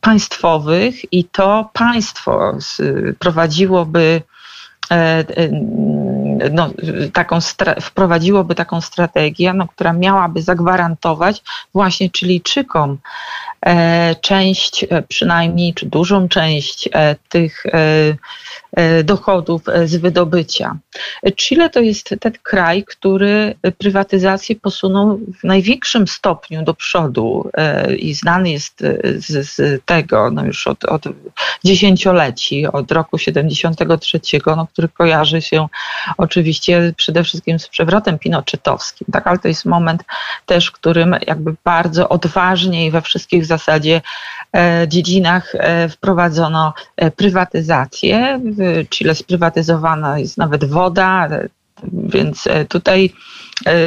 państwowych 0.00 1.12
i 1.12 1.24
to 1.24 1.70
państwo 1.72 2.58
prowadziłoby 3.18 4.22
no, 6.50 6.70
taką 7.12 7.38
wprowadziłoby 7.80 8.54
taką 8.54 8.80
strategię, 8.80 9.52
no, 9.52 9.68
która 9.68 9.92
miałaby 9.92 10.42
zagwarantować 10.42 11.42
właśnie 11.74 12.10
Chilijczykom 12.10 12.98
e, 13.66 14.14
część, 14.14 14.84
e, 14.90 15.02
przynajmniej, 15.02 15.74
czy 15.74 15.86
dużą 15.86 16.28
część 16.28 16.88
e, 16.92 17.16
tych 17.28 17.64
E, 18.76 19.04
dochodów 19.04 19.68
e, 19.68 19.86
z 19.88 19.96
wydobycia. 19.96 20.76
Chile 21.36 21.70
to 21.70 21.80
jest 21.80 22.14
ten 22.20 22.32
kraj, 22.42 22.84
który 22.84 23.54
prywatyzację 23.78 24.56
posunął 24.56 25.18
w 25.40 25.44
największym 25.44 26.06
stopniu 26.08 26.64
do 26.64 26.74
przodu 26.74 27.50
e, 27.54 27.94
i 27.94 28.14
znany 28.14 28.50
jest 28.50 28.80
z, 29.16 29.48
z 29.48 29.84
tego 29.84 30.30
no 30.30 30.44
już 30.44 30.66
od, 30.66 30.84
od 30.84 31.02
dziesięcioleci, 31.64 32.66
od 32.66 32.92
roku 32.92 33.18
73, 33.18 34.20
no, 34.46 34.66
który 34.66 34.88
kojarzy 34.88 35.42
się 35.42 35.66
oczywiście 36.16 36.31
przede 36.96 37.24
wszystkim 37.24 37.58
z 37.58 37.68
przewrotem 37.68 38.18
pinochetowskim, 38.18 39.06
tak, 39.12 39.26
ale 39.26 39.38
to 39.38 39.48
jest 39.48 39.64
moment 39.64 40.02
też, 40.46 40.66
w 40.66 40.72
którym 40.72 41.16
jakby 41.26 41.54
bardzo 41.64 42.08
odważnie 42.08 42.86
i 42.86 42.90
we 42.90 43.02
wszystkich 43.02 43.42
w 43.42 43.46
zasadzie 43.46 44.00
dziedzinach 44.88 45.52
wprowadzono 45.90 46.74
prywatyzację. 47.16 48.40
W 48.44 48.88
Chile 48.88 49.14
sprywatyzowana 49.14 50.18
jest 50.18 50.38
nawet 50.38 50.64
woda, 50.64 51.28
więc 51.92 52.46
e, 52.46 52.64
tutaj 52.64 53.04
e, 53.04 53.41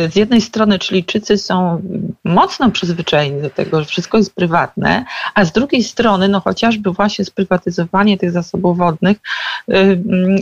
z 0.10 0.15
jednej 0.15 0.41
strony 0.41 0.80
Chilijczycy 0.80 1.38
są 1.38 1.82
mocno 2.23 2.71
przyzwyczajeni 2.71 3.41
do 3.41 3.49
tego, 3.49 3.80
że 3.80 3.86
wszystko 3.86 4.17
jest 4.17 4.36
prywatne, 4.36 5.06
a 5.34 5.45
z 5.45 5.51
drugiej 5.51 5.84
strony, 5.84 6.28
no 6.28 6.39
chociażby 6.39 6.91
właśnie 6.91 7.25
sprywatyzowanie 7.25 8.17
tych 8.17 8.32
zasobów 8.32 8.78
wodnych 8.78 9.17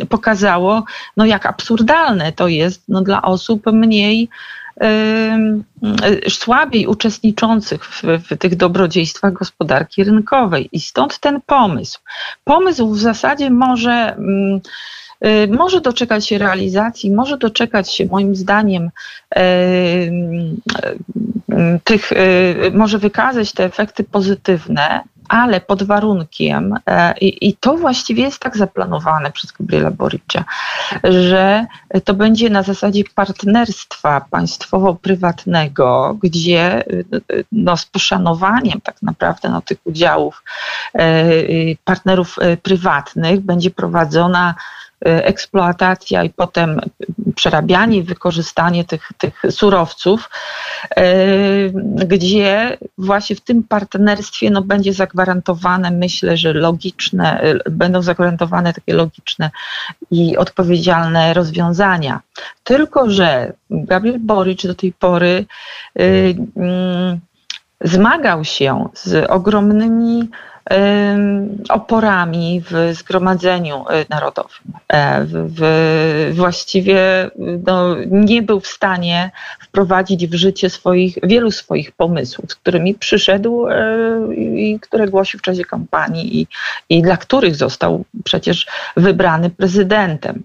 y, 0.02 0.06
pokazało, 0.10 0.84
no 1.18 1.26
jak 1.26 1.46
absurdalne 1.46 2.32
to 2.32 2.48
jest 2.48 2.84
no, 2.88 3.02
dla 3.02 3.22
osób 3.22 3.66
mniej 3.66 4.30
y, 4.84 6.30
słabiej 6.30 6.88
uczestniczących 6.88 7.86
w, 7.86 8.04
w, 8.04 8.38
tych 8.38 8.56
dobrodziejstwach 8.56 9.34
gospodarki 9.34 10.04
rynkowej. 10.04 10.70
I 10.72 10.80
stąd 10.80 11.20
ten 11.20 11.42
pomysł. 11.46 12.00
Pomysł 12.44 12.92
w 12.92 13.00
zasadzie 13.00 13.50
może. 13.50 14.18
Y, 14.20 14.94
może 15.50 15.82
doczekać 15.82 16.28
się 16.28 16.38
realizacji, 16.38 17.12
może 17.12 17.38
doczekać 17.38 17.94
się 17.94 18.06
moim 18.06 18.36
zdaniem 18.36 18.90
y, 19.38 19.40
y, 19.40 20.54
tych, 21.84 22.12
może 22.74 22.98
wykazać 22.98 23.52
te 23.52 23.64
efekty 23.64 24.04
pozytywne, 24.04 25.04
ale 25.30 25.62
pod 25.62 25.84
warunkiem, 25.84 26.76
e, 26.86 27.18
i, 27.18 27.56
to 27.60 27.78
właściwie 27.78 28.24
jest 28.24 28.40
tak 28.40 28.58
zaplanowane 28.58 29.32
przez 29.32 29.52
Gabriela 29.52 29.92
Boricza, 29.92 30.44
że 31.04 31.66
to 32.04 32.14
będzie 32.14 32.50
na 32.50 32.64
zasadzie 32.64 33.04
partnerstwa 33.16 34.26
państwowo-prywatnego, 34.32 36.18
gdzie 36.24 36.84
no, 37.52 37.78
z 37.78 37.86
poszanowaniem 37.86 38.82
tak 38.82 39.02
naprawdę 39.02 39.50
no, 39.50 39.62
tych 39.62 39.78
udziałów 39.84 40.44
e, 40.94 41.24
partnerów 41.84 42.36
e, 42.40 42.58
prywatnych 42.58 43.42
będzie 43.42 43.72
prowadzona 43.72 44.56
Y, 44.92 44.92
eksploatacja 45.04 46.24
i 46.24 46.30
potem 46.30 46.80
przerabianie 47.36 48.04
wykorzystanie 48.04 48.84
tych, 48.86 49.12
tych 49.18 49.42
surowców, 49.50 50.30
y, 50.98 51.74
gdzie 52.08 52.78
właśnie 52.98 53.36
w 53.36 53.42
tym 53.42 53.63
partnerstwie 53.63 54.50
no, 54.50 54.62
będzie 54.62 54.94
zagwarantowane, 54.94 55.92
myślę, 55.92 56.38
że 56.38 56.54
logiczne, 56.54 57.44
y, 57.44 57.72
będą 57.72 58.02
zagwarantowane 58.02 58.74
takie 58.74 58.94
logiczne 58.94 59.52
i 60.12 60.38
odpowiedzialne 60.38 61.34
rozwiązania. 61.34 62.20
Tylko, 62.63 63.10
że 63.10 63.54
Gabriel 63.70 64.20
Boric 64.20 64.68
do 64.68 64.76
tej 64.76 64.94
pory 64.94 65.46
zmagał 67.82 68.44
się 68.44 68.89
z 68.94 69.30
ogromnymi 69.30 70.30
oporami 71.69 72.62
w 72.62 72.95
Zgromadzeniu 72.95 73.86
e, 73.89 74.06
Narodowym. 74.10 74.73
E, 74.88 75.23
w, 75.23 75.32
w, 75.32 76.36
właściwie 76.36 77.32
no, 77.67 77.95
nie 78.12 78.41
był 78.41 78.60
w 78.60 78.67
stanie 78.67 79.32
wprowadzić 79.62 80.28
w 80.28 80.34
życie 80.34 80.69
swoich, 80.69 81.17
wielu 81.23 81.52
swoich 81.52 81.91
pomysłów, 81.91 82.52
z 82.52 82.56
którymi 82.56 82.93
przyszedł 82.93 83.67
e, 83.67 83.76
i 84.36 84.80
które 84.80 85.08
głosił 85.08 85.39
w 85.39 85.43
czasie 85.43 85.63
kampanii 85.63 86.41
i, 86.41 86.47
i 86.89 87.02
dla 87.02 87.17
których 87.17 87.56
został 87.56 88.06
przecież 88.23 88.67
wybrany 88.97 89.49
prezydentem. 89.49 90.43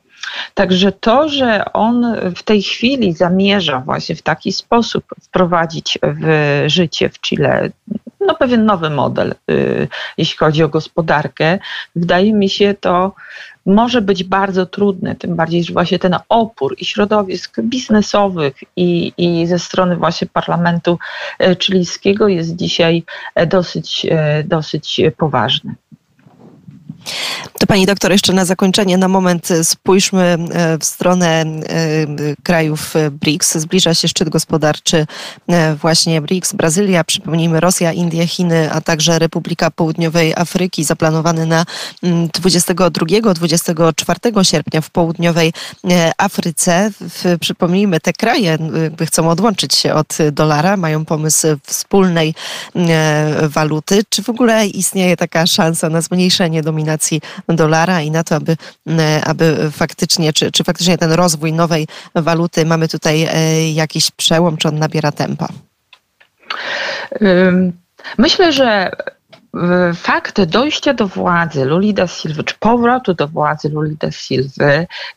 Także 0.54 0.92
to, 0.92 1.28
że 1.28 1.72
on 1.72 2.16
w 2.36 2.42
tej 2.42 2.62
chwili 2.62 3.12
zamierza 3.12 3.80
właśnie 3.80 4.16
w 4.16 4.22
taki 4.22 4.52
sposób 4.52 5.04
wprowadzić 5.22 5.98
w 6.02 6.64
życie 6.66 7.08
w 7.08 7.20
Chile 7.20 7.70
no, 8.28 8.34
pewien 8.34 8.64
nowy 8.64 8.90
model, 8.90 9.34
y, 9.50 9.88
jeśli 10.18 10.38
chodzi 10.38 10.62
o 10.62 10.68
gospodarkę. 10.68 11.58
Wydaje 11.96 12.32
mi 12.32 12.48
się 12.48 12.74
to 12.80 13.12
może 13.66 14.02
być 14.02 14.24
bardzo 14.24 14.66
trudne, 14.66 15.14
tym 15.14 15.36
bardziej, 15.36 15.64
że 15.64 15.72
właśnie 15.72 15.98
ten 15.98 16.16
opór 16.28 16.74
i 16.78 16.84
środowisk 16.84 17.60
biznesowych 17.60 18.54
i, 18.76 19.12
i 19.18 19.46
ze 19.46 19.58
strony 19.58 19.96
właśnie 19.96 20.26
parlamentu 20.32 20.98
chilijskiego 21.60 22.28
jest 22.28 22.56
dzisiaj 22.56 23.02
dosyć, 23.46 24.06
y, 24.40 24.44
dosyć 24.44 25.00
poważny. 25.16 25.74
To 27.58 27.66
pani 27.66 27.86
doktor, 27.86 28.12
jeszcze 28.12 28.32
na 28.32 28.44
zakończenie, 28.44 28.98
na 28.98 29.08
moment 29.08 29.48
spójrzmy 29.62 30.22
e, 30.22 30.38
w 30.78 30.84
stronę 30.84 31.26
e, 31.26 31.46
krajów 32.42 32.94
BRICS. 33.12 33.58
Zbliża 33.58 33.94
się 33.94 34.08
szczyt 34.08 34.28
gospodarczy 34.28 35.06
e, 35.48 35.74
właśnie 35.74 36.20
BRICS, 36.20 36.52
Brazylia, 36.52 37.04
przypomnijmy 37.04 37.60
Rosja, 37.60 37.92
Indie, 37.92 38.26
Chiny, 38.26 38.72
a 38.72 38.80
także 38.80 39.18
Republika 39.18 39.70
Południowej 39.70 40.34
Afryki, 40.36 40.84
zaplanowany 40.84 41.46
na 41.46 41.64
22-24 42.02 44.14
mm, 44.24 44.44
sierpnia 44.44 44.80
w 44.80 44.90
południowej 44.90 45.52
Afryce. 46.18 46.90
Przypomnijmy, 47.40 48.00
te 48.00 48.12
kraje 48.12 48.58
chcą 49.06 49.30
odłączyć 49.30 49.74
się 49.74 49.94
od 49.94 50.18
dolara, 50.32 50.76
mają 50.76 51.04
pomysł 51.04 51.46
wspólnej 51.66 52.34
waluty. 53.42 54.02
Czy 54.08 54.22
w 54.22 54.28
ogóle 54.28 54.66
istnieje 54.66 55.16
taka 55.16 55.46
szansa 55.46 55.88
na 55.88 56.00
zmniejszenie 56.00 56.62
dominacji 56.62 56.87
dolara 57.48 58.02
i 58.02 58.10
na 58.10 58.24
to, 58.24 58.36
aby, 58.36 58.56
e, 58.88 59.24
aby 59.24 59.70
faktycznie, 59.72 60.32
czy, 60.32 60.52
czy 60.52 60.64
faktycznie 60.64 60.98
ten 60.98 61.12
rozwój 61.12 61.52
nowej 61.52 61.86
waluty, 62.14 62.66
mamy 62.66 62.88
tutaj 62.88 63.22
e, 63.22 63.70
jakiś 63.72 64.10
przełom, 64.10 64.56
czy 64.56 64.68
on 64.68 64.78
nabiera 64.78 65.12
tempa? 65.12 65.48
Myślę, 68.18 68.52
że 68.52 68.90
fakt 69.94 70.44
dojścia 70.44 70.94
do 70.94 71.06
władzy 71.06 71.64
Luli 71.64 71.94
da 71.94 72.06
Silva, 72.06 72.42
czy 72.42 72.54
powrotu 72.58 73.14
do 73.14 73.28
władzy 73.28 73.68
Luli 73.68 73.96
da 73.96 74.10
Silva 74.10 74.64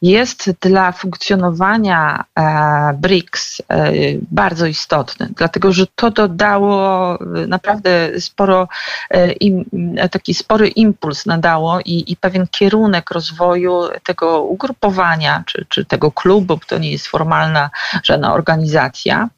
jest 0.01 0.51
dla 0.61 0.91
funkcjonowania 0.91 2.23
e, 2.39 2.93
BRICS 2.93 3.61
e, 3.69 3.91
bardzo 4.31 4.65
istotny, 4.65 5.29
dlatego 5.37 5.71
że 5.71 5.87
to 5.95 6.11
dodało 6.11 7.17
naprawdę 7.47 8.21
sporo, 8.21 8.67
e, 9.09 10.09
taki 10.09 10.33
spory 10.33 10.67
impuls 10.67 11.25
nadało 11.25 11.79
i, 11.79 12.11
i 12.11 12.15
pewien 12.15 12.47
kierunek 12.47 13.11
rozwoju 13.11 13.81
tego 14.03 14.43
ugrupowania, 14.43 15.43
czy, 15.45 15.65
czy 15.69 15.85
tego 15.85 16.11
klubu, 16.11 16.41
bo 16.41 16.65
to 16.67 16.77
nie 16.77 16.91
jest 16.91 17.07
formalna 17.07 17.69
żadna 18.03 18.33
organizacja. 18.33 19.29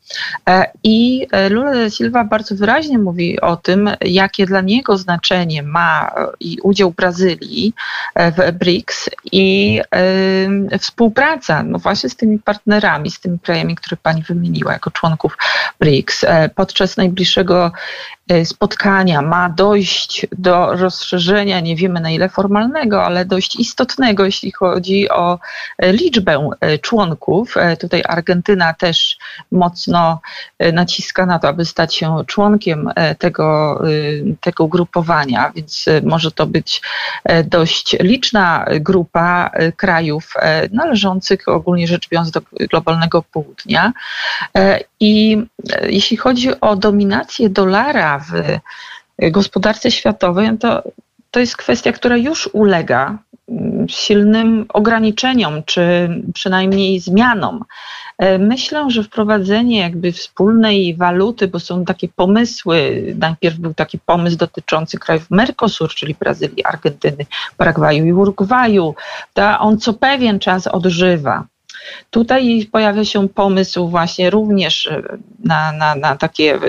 I 0.83 1.27
Lula 1.49 1.73
da 1.73 1.89
Silva 1.89 2.23
bardzo 2.23 2.55
wyraźnie 2.55 2.97
mówi 2.97 3.41
o 3.41 3.55
tym, 3.55 3.89
jakie 4.01 4.45
dla 4.45 4.61
niego 4.61 4.97
znaczenie 4.97 5.63
ma 5.63 6.11
i 6.39 6.57
udział 6.63 6.91
Brazylii 6.91 7.73
w 8.15 8.51
BRICS 8.51 9.09
i 9.31 9.81
współpraca 10.79 11.63
no 11.63 11.79
właśnie 11.79 12.09
z 12.09 12.15
tymi 12.15 12.39
partnerami, 12.39 13.11
z 13.11 13.19
tymi 13.19 13.39
krajami, 13.39 13.75
które 13.75 13.97
pani 13.97 14.23
wymieniła 14.23 14.73
jako 14.73 14.91
członków 14.91 15.37
BRICS 15.79 16.25
podczas 16.55 16.97
najbliższego 16.97 17.71
E, 18.22 18.22
spotkania 18.43 19.21
ma 19.21 19.49
dojść 19.49 20.27
do 20.31 20.75
rozszerzenia, 20.75 21.59
nie 21.59 21.75
wiemy 21.75 21.99
na 21.99 22.11
ile 22.11 22.29
formalnego, 22.29 23.05
ale 23.05 23.25
dość 23.25 23.55
istotnego, 23.55 24.25
jeśli 24.25 24.51
chodzi 24.51 25.09
o 25.09 25.39
e, 25.77 25.93
liczbę 25.93 26.49
e, 26.59 26.77
członków. 26.77 27.55
Tutaj 27.79 28.03
Argentyna 28.07 28.73
też 28.73 29.17
mocno 29.51 30.21
naciska 30.73 31.25
na 31.25 31.39
to, 31.39 31.47
aby 31.47 31.65
stać 31.65 31.95
się 31.95 32.23
członkiem 32.27 32.89
tego, 33.19 33.81
tego 34.41 34.67
grupowania, 34.67 35.51
więc 35.55 35.85
może 36.03 36.31
to 36.31 36.47
być 36.47 36.81
dość 37.45 37.95
liczna 37.99 38.65
grupa 38.79 39.51
krajów 39.77 40.33
należących 40.71 41.47
ogólnie 41.47 41.87
rzecz 41.87 42.09
biorąc 42.09 42.31
do 42.31 42.41
globalnego 42.69 43.23
południa. 43.31 43.93
I 44.99 45.45
jeśli 45.83 46.17
chodzi 46.17 46.61
o 46.61 46.75
dominację 46.75 47.49
dolara, 47.49 48.12
w 48.19 48.59
gospodarce 49.31 49.91
światowej, 49.91 50.51
no 50.51 50.57
to, 50.57 50.83
to 51.31 51.39
jest 51.39 51.57
kwestia, 51.57 51.91
która 51.91 52.17
już 52.17 52.49
ulega 52.53 53.17
mm, 53.49 53.89
silnym 53.89 54.65
ograniczeniom, 54.69 55.63
czy 55.63 56.09
przynajmniej 56.33 56.99
zmianom. 56.99 57.63
E, 58.17 58.37
myślę, 58.37 58.91
że 58.91 59.03
wprowadzenie 59.03 59.79
jakby 59.79 60.11
wspólnej 60.11 60.95
waluty, 60.95 61.47
bo 61.47 61.59
są 61.59 61.85
takie 61.85 62.07
pomysły, 62.07 63.03
najpierw 63.19 63.57
był 63.57 63.73
taki 63.73 63.99
pomysł 63.99 64.37
dotyczący 64.37 64.99
krajów 64.99 65.31
Mercosur, 65.31 65.89
czyli 65.89 66.15
Brazylii, 66.19 66.65
Argentyny, 66.65 67.25
Paragwaju 67.57 68.05
i 68.05 68.13
Urugwaju, 68.13 68.95
to 69.33 69.59
on 69.59 69.79
co 69.79 69.93
pewien 69.93 70.39
czas 70.39 70.67
odżywa. 70.67 71.45
Tutaj 72.09 72.69
pojawia 72.71 73.05
się 73.05 73.29
pomysł 73.29 73.87
właśnie 73.87 74.29
również 74.29 74.87
e, 74.87 75.01
na, 75.43 75.71
na, 75.71 75.95
na 75.95 76.15
takie 76.15 76.59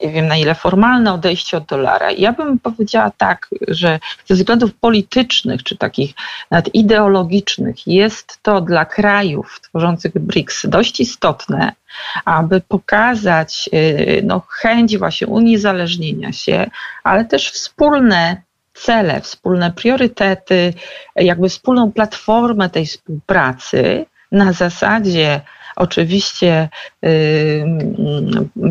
nie 0.00 0.10
wiem 0.10 0.26
na 0.26 0.36
ile 0.36 0.54
formalne 0.54 1.12
odejście 1.12 1.56
od 1.56 1.64
dolara. 1.64 2.10
Ja 2.10 2.32
bym 2.32 2.58
powiedziała 2.58 3.10
tak, 3.16 3.48
że 3.68 4.00
ze 4.26 4.34
względów 4.34 4.74
politycznych 4.74 5.62
czy 5.62 5.76
takich 5.76 6.14
nawet 6.50 6.74
ideologicznych 6.74 7.86
jest 7.86 8.38
to 8.42 8.60
dla 8.60 8.84
krajów 8.84 9.60
tworzących 9.62 10.12
BRICS 10.18 10.66
dość 10.68 11.00
istotne, 11.00 11.72
aby 12.24 12.60
pokazać 12.60 13.70
y, 13.74 14.22
no, 14.24 14.42
chęć 14.48 14.98
właśnie 14.98 15.26
uniezależnienia 15.26 16.32
się, 16.32 16.70
ale 17.04 17.24
też 17.24 17.50
wspólne 17.50 18.42
cele, 18.74 19.20
wspólne 19.20 19.72
priorytety, 19.72 20.74
jakby 21.16 21.48
wspólną 21.48 21.92
platformę 21.92 22.70
tej 22.70 22.86
współpracy 22.86 24.06
na 24.32 24.52
zasadzie 24.52 25.40
oczywiście 25.78 26.68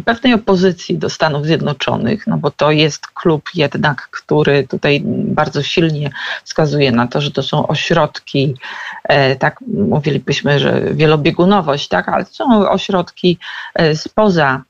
pewnej 0.06 0.34
opozycji 0.34 0.98
do 0.98 1.10
Stanów 1.10 1.46
Zjednoczonych, 1.46 2.28
no 2.28 2.38
bo 2.38 2.52
to 2.52 2.72
jest 2.72 3.08
klub 3.08 3.50
jednak, 3.56 4.10
który 4.12 4.68
tutaj 4.68 5.02
bardzo 5.06 5.64
silnie 5.64 6.10
wskazuje 6.44 6.92
na 6.92 7.08
to, 7.08 7.22
że 7.22 7.32
to 7.32 7.44
są 7.44 7.68
ośrodki, 7.68 8.56
e, 9.04 9.36
tak 9.36 9.60
mówilibyśmy, 9.68 10.60
że 10.60 10.82
wielobiegunowość, 10.94 11.88
tak, 11.88 12.10
ale 12.10 12.26
to 12.26 12.34
są 12.34 12.70
ośrodki 12.70 13.38
e, 13.76 13.96
spoza 13.96 14.62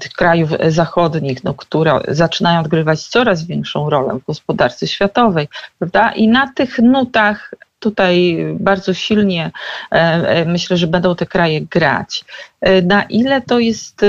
tych 0.00 0.12
krajów 0.12 0.50
zachodnich, 0.68 1.44
no, 1.44 1.54
które 1.54 2.00
zaczynają 2.08 2.60
odgrywać 2.60 3.02
coraz 3.02 3.44
większą 3.44 3.90
rolę 3.90 4.14
w 4.14 4.26
gospodarce 4.26 4.86
światowej, 4.86 5.48
prawda? 5.78 6.12
I 6.12 6.28
na 6.28 6.52
tych 6.52 6.78
nutach 6.78 7.54
tutaj 7.78 8.38
bardzo 8.60 8.94
silnie 8.94 9.50
e, 9.90 10.44
myślę, 10.44 10.76
że 10.76 10.86
będą 10.86 11.16
te 11.16 11.26
kraje 11.26 11.60
grać. 11.60 12.24
E, 12.60 12.82
na 12.82 13.02
ile 13.02 13.40
to 13.42 13.58
jest 13.58 14.02
e, 14.02 14.06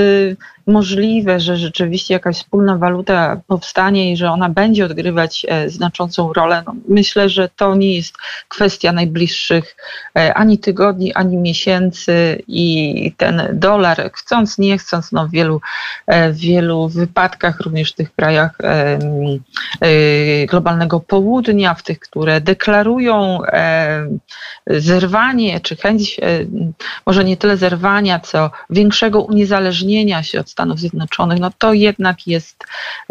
możliwe, 0.66 1.40
że 1.40 1.56
rzeczywiście 1.56 2.14
jakaś 2.14 2.36
wspólna 2.36 2.76
waluta 2.76 3.40
powstanie 3.46 4.12
i 4.12 4.16
że 4.16 4.30
ona 4.30 4.48
będzie 4.48 4.84
odgrywać 4.84 5.46
e, 5.48 5.70
znaczącą 5.70 6.32
rolę, 6.32 6.62
no 6.66 6.74
myślę, 6.88 7.28
że 7.28 7.48
to 7.56 7.74
nie 7.74 7.96
jest 7.96 8.14
kwestia 8.48 8.92
najbliższych 8.92 9.76
ani 10.34 10.58
tygodni, 10.58 11.14
ani 11.14 11.36
miesięcy 11.36 12.42
i 12.48 13.12
ten 13.16 13.42
dolar, 13.52 14.10
chcąc, 14.14 14.58
nie 14.58 14.78
chcąc, 14.78 15.12
no 15.12 15.26
w 15.26 15.30
wielu, 15.30 15.60
w 16.08 16.36
wielu 16.36 16.88
wypadkach, 16.88 17.60
również 17.60 17.92
w 17.92 17.94
tych 17.94 18.14
krajach 18.14 18.58
globalnego 20.48 21.00
południa, 21.00 21.74
w 21.74 21.82
tych, 21.82 21.98
które 21.98 22.40
deklarują 22.40 23.38
zerwanie 24.66 25.60
czy 25.60 25.76
chęć, 25.76 26.20
może 27.06 27.24
nie 27.24 27.36
tyle 27.36 27.56
zerwania, 27.56 28.20
co 28.20 28.50
większego 28.70 29.22
uniezależnienia 29.22 30.22
się 30.22 30.40
od 30.40 30.50
Stanów 30.50 30.78
Zjednoczonych, 30.78 31.38
no 31.40 31.50
to 31.58 31.72
jednak 31.72 32.26
jest 32.26 32.64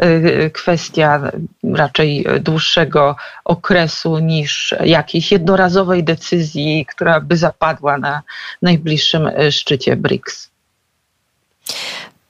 y, 0.03 0.51
kwestia 0.53 1.31
raczej 1.73 2.25
dłuższego 2.39 3.15
okresu 3.45 4.19
niż 4.19 4.75
jakiejś 4.83 5.31
jednorazowej 5.31 6.03
decyzji, 6.03 6.86
która 6.86 7.21
by 7.21 7.38
zapadła 7.38 7.97
na 7.97 8.21
najbliższym 8.62 9.29
szczycie 9.51 9.95
BRICS. 9.95 10.49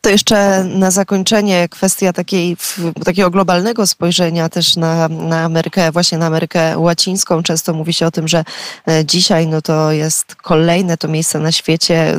To 0.08 0.12
jeszcze 0.12 0.64
na 0.64 0.92
zakończenie 0.92 1.70
kwestia 1.70 2.14
takiej, 2.14 2.58
takiego 3.06 3.30
globalnego 3.30 3.88
spojrzenia 3.88 4.50
też 4.50 4.76
na, 4.76 5.08
na 5.08 5.44
Amerykę, 5.44 5.92
właśnie 5.92 6.18
na 6.18 6.26
Amerykę 6.26 6.80
Łacińską. 6.80 7.44
Często 7.44 7.74
mówi 7.74 7.94
się 7.94 8.06
o 8.06 8.12
tym, 8.12 8.28
że 8.28 8.44
e, 8.88 9.06
dzisiaj 9.06 9.48
no 9.48 9.62
to 9.62 9.92
jest 9.92 10.36
kolejne 10.36 10.98
to 10.98 11.08
miejsce 11.08 11.40
na 11.40 11.52
świecie, 11.52 12.14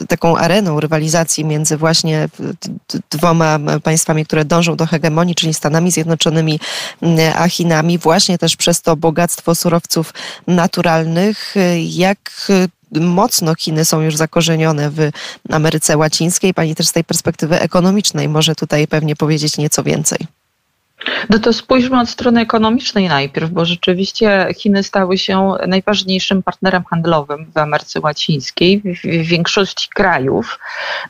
e, 0.00 0.06
taką 0.06 0.36
areną 0.36 0.80
rywalizacji 0.80 1.44
między 1.44 1.76
właśnie 1.76 2.28
dwoma 3.10 3.58
państwami, 3.82 4.24
które 4.26 4.44
dążą 4.44 4.76
do 4.76 4.86
hegemonii, 4.86 5.34
czyli 5.34 5.54
Stanami 5.54 5.90
Zjednoczonymi 5.90 6.60
a 7.34 7.48
Chinami, 7.48 7.98
właśnie 7.98 8.38
też 8.38 8.56
przez 8.56 8.82
to 8.82 8.96
bogactwo 8.96 9.54
surowców 9.54 10.14
naturalnych. 10.46 11.54
Jak 11.78 12.50
mocno 12.92 13.54
Chiny 13.54 13.84
są 13.84 14.00
już 14.00 14.16
zakorzenione 14.16 14.90
w 14.90 15.10
Ameryce 15.50 15.96
Łacińskiej. 15.96 16.54
Pani 16.54 16.74
też 16.74 16.88
z 16.88 16.92
tej 16.92 17.04
perspektywy 17.04 17.60
ekonomicznej 17.60 18.28
może 18.28 18.54
tutaj 18.54 18.88
pewnie 18.88 19.16
powiedzieć 19.16 19.58
nieco 19.58 19.82
więcej. 19.82 20.18
No 21.30 21.38
to 21.38 21.52
spójrzmy 21.52 22.00
od 22.00 22.08
strony 22.08 22.40
ekonomicznej 22.40 23.08
najpierw, 23.08 23.50
bo 23.50 23.64
rzeczywiście 23.64 24.46
Chiny 24.56 24.82
stały 24.82 25.18
się 25.18 25.54
najważniejszym 25.66 26.42
partnerem 26.42 26.84
handlowym 26.84 27.46
w 27.54 27.58
Ameryce 27.58 28.00
Łacińskiej, 28.00 28.80
w, 28.80 29.26
większości 29.26 29.88
krajów, 29.94 30.58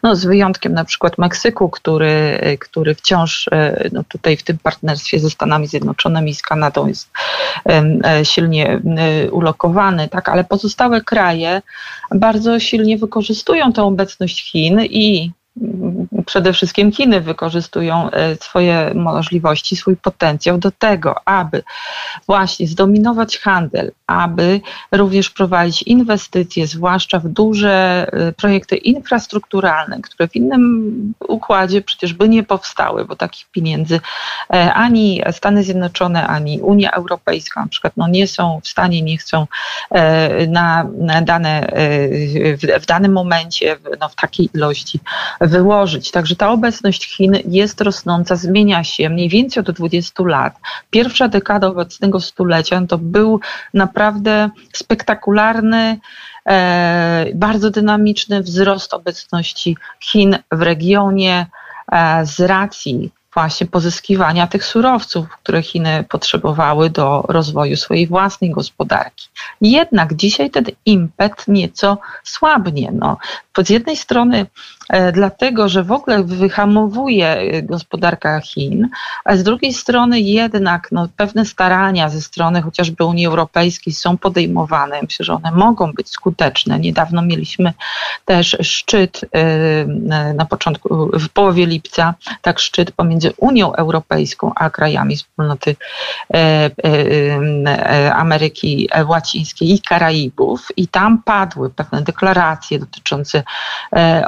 no 0.02 0.16
z 0.16 0.24
wyjątkiem 0.24 0.72
na 0.72 0.84
przykład 0.84 1.18
Meksyku, 1.18 1.68
który, 1.68 2.40
który 2.60 2.94
wciąż 2.94 3.48
no 3.92 4.04
tutaj 4.04 4.36
w 4.36 4.42
tym 4.42 4.58
partnerstwie 4.58 5.20
ze 5.20 5.30
Stanami 5.30 5.66
Zjednoczonymi 5.66 6.30
i 6.30 6.34
z 6.34 6.42
Kanadą 6.42 6.86
jest 6.86 7.10
e, 7.66 8.24
silnie 8.24 8.80
ulokowany, 9.30 10.08
tak, 10.08 10.28
ale 10.28 10.44
pozostałe 10.44 11.00
kraje 11.00 11.62
bardzo 12.14 12.60
silnie 12.60 12.98
wykorzystują 12.98 13.72
tę 13.72 13.82
obecność 13.82 14.50
Chin 14.50 14.80
i 14.80 15.32
przede 16.26 16.52
wszystkim 16.52 16.92
Chiny 16.92 17.20
wykorzystują 17.20 18.10
e, 18.10 18.36
swoje 18.36 18.92
możliwości, 18.94 19.76
swój 19.76 19.96
potencjał 19.96 20.58
do 20.58 20.70
tego, 20.70 21.14
aby 21.24 21.62
właśnie 22.26 22.66
zdominować 22.66 23.38
handel, 23.38 23.92
aby 24.06 24.60
również 24.92 25.30
prowadzić 25.30 25.82
inwestycje, 25.82 26.66
zwłaszcza 26.66 27.18
w 27.18 27.28
duże 27.28 28.06
e, 28.12 28.32
projekty 28.32 28.76
infrastrukturalne, 28.76 30.00
które 30.00 30.28
w 30.28 30.36
innym 30.36 31.14
układzie 31.28 31.82
przecież 31.82 32.12
by 32.12 32.28
nie 32.28 32.42
powstały, 32.42 33.04
bo 33.04 33.16
takich 33.16 33.46
pieniędzy 33.50 34.00
e, 34.54 34.74
ani 34.74 35.22
Stany 35.30 35.64
Zjednoczone, 35.64 36.26
ani 36.26 36.60
Unia 36.60 36.90
Europejska 36.90 37.60
na 37.60 37.68
przykład 37.68 37.92
no 37.96 38.08
nie 38.08 38.26
są 38.26 38.60
w 38.64 38.68
stanie, 38.68 39.02
nie 39.02 39.18
chcą 39.18 39.46
na, 40.48 40.86
na 40.98 41.22
dane, 41.22 41.72
w, 42.62 42.82
w 42.82 42.86
danym 42.86 43.12
momencie 43.12 43.76
no 44.00 44.08
w 44.08 44.14
takiej 44.14 44.50
ilości 44.54 45.00
wyłożyć. 45.50 46.10
Także 46.10 46.36
ta 46.36 46.50
obecność 46.50 47.16
Chin 47.16 47.38
jest 47.44 47.80
rosnąca, 47.80 48.36
zmienia 48.36 48.84
się 48.84 49.10
mniej 49.10 49.28
więcej 49.28 49.60
od 49.60 49.70
20 49.70 50.24
lat. 50.24 50.54
Pierwsza 50.90 51.28
dekada 51.28 51.66
obecnego 51.66 52.20
stulecia 52.20 52.82
to 52.88 52.98
był 52.98 53.40
naprawdę 53.74 54.50
spektakularny, 54.72 55.98
e, 56.46 57.26
bardzo 57.34 57.70
dynamiczny 57.70 58.42
wzrost 58.42 58.94
obecności 58.94 59.76
Chin 60.00 60.38
w 60.52 60.62
regionie 60.62 61.46
e, 61.92 62.26
z 62.26 62.40
racji 62.40 63.10
właśnie 63.34 63.66
pozyskiwania 63.66 64.46
tych 64.46 64.64
surowców, 64.64 65.28
które 65.42 65.62
Chiny 65.62 66.04
potrzebowały 66.08 66.90
do 66.90 67.24
rozwoju 67.28 67.76
swojej 67.76 68.06
własnej 68.06 68.50
gospodarki. 68.50 69.28
Jednak 69.60 70.14
dzisiaj 70.14 70.50
ten 70.50 70.64
impet 70.86 71.48
nieco 71.48 71.98
słabnie. 72.24 72.90
No, 72.92 73.16
z 73.64 73.70
jednej 73.70 73.96
strony 73.96 74.46
dlatego, 75.12 75.68
że 75.68 75.84
w 75.84 75.92
ogóle 75.92 76.22
wyhamowuje 76.22 77.28
e, 77.28 77.62
gospodarka 77.62 78.40
Chin, 78.40 78.88
a 79.24 79.36
z 79.36 79.42
drugiej 79.42 79.72
strony 79.72 80.20
jednak 80.20 80.88
no, 80.92 81.08
pewne 81.16 81.44
starania 81.44 82.08
ze 82.08 82.20
strony 82.20 82.62
chociażby 82.62 83.04
Unii 83.04 83.26
Europejskiej 83.26 83.92
są 83.92 84.18
podejmowane. 84.18 85.00
Myślę, 85.02 85.24
że 85.24 85.34
one 85.34 85.50
mogą 85.50 85.92
być 85.92 86.08
skuteczne. 86.08 86.78
Niedawno 86.78 87.22
mieliśmy 87.22 87.72
też 88.24 88.56
szczyt 88.60 89.20
e, 89.32 89.84
na 90.34 90.44
początku, 90.44 91.10
w 91.18 91.28
połowie 91.28 91.66
lipca, 91.66 92.14
tak 92.42 92.58
szczyt 92.58 92.92
pomiędzy 92.92 93.32
Unią 93.36 93.72
Europejską 93.72 94.52
a 94.54 94.70
krajami 94.70 95.16
wspólnoty 95.16 95.76
Ameryki 98.14 98.88
Łacińskiej 99.06 99.72
i 99.72 99.80
Karaibów 99.80 100.68
i 100.76 100.88
tam 100.88 101.22
padły 101.22 101.70
pewne 101.70 102.02
deklaracje 102.02 102.78
dotyczące 102.78 103.42
E, 103.92 104.26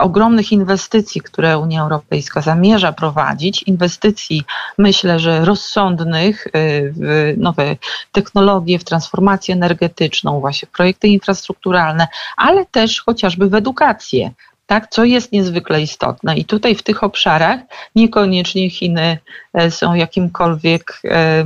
inwestycji, 0.53 1.21
które 1.21 1.59
Unia 1.59 1.83
Europejska 1.83 2.41
zamierza 2.41 2.93
prowadzić, 2.93 3.63
inwestycji 3.63 4.45
myślę, 4.79 5.19
że 5.19 5.45
rozsądnych 5.45 6.47
e, 6.47 6.51
w 6.91 7.35
nowe 7.37 7.77
technologie, 8.13 8.79
w 8.79 8.85
transformację 8.85 9.55
energetyczną, 9.55 10.41
właśnie 10.41 10.69
projekty 10.73 11.09
infrastrukturalne, 11.09 12.09
ale 12.37 12.67
też 12.67 13.03
chociażby 13.03 13.49
w 13.49 13.55
edukację 13.55 14.31
tak, 14.73 14.89
co 14.91 15.05
jest 15.05 15.33
niezwykle 15.33 15.83
istotne. 15.83 16.37
I 16.37 16.45
tutaj 16.45 16.75
w 16.75 16.83
tych 16.83 17.05
obszarach 17.05 17.61
niekoniecznie 17.97 18.71
Chiny 18.71 19.19
e, 19.55 19.71
są 19.71 19.95
jakimkolwiek 19.95 21.01
e, 21.05 21.45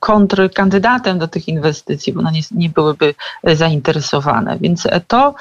kontrkandydatem 0.00 1.18
do 1.18 1.28
tych 1.28 1.48
inwestycji, 1.48 2.12
bo 2.12 2.20
one 2.20 2.32
nie, 2.32 2.40
nie 2.50 2.68
byłyby 2.68 3.14
e, 3.44 3.56
zainteresowane. 3.56 4.58
Więc 4.60 4.88
to 5.08 5.34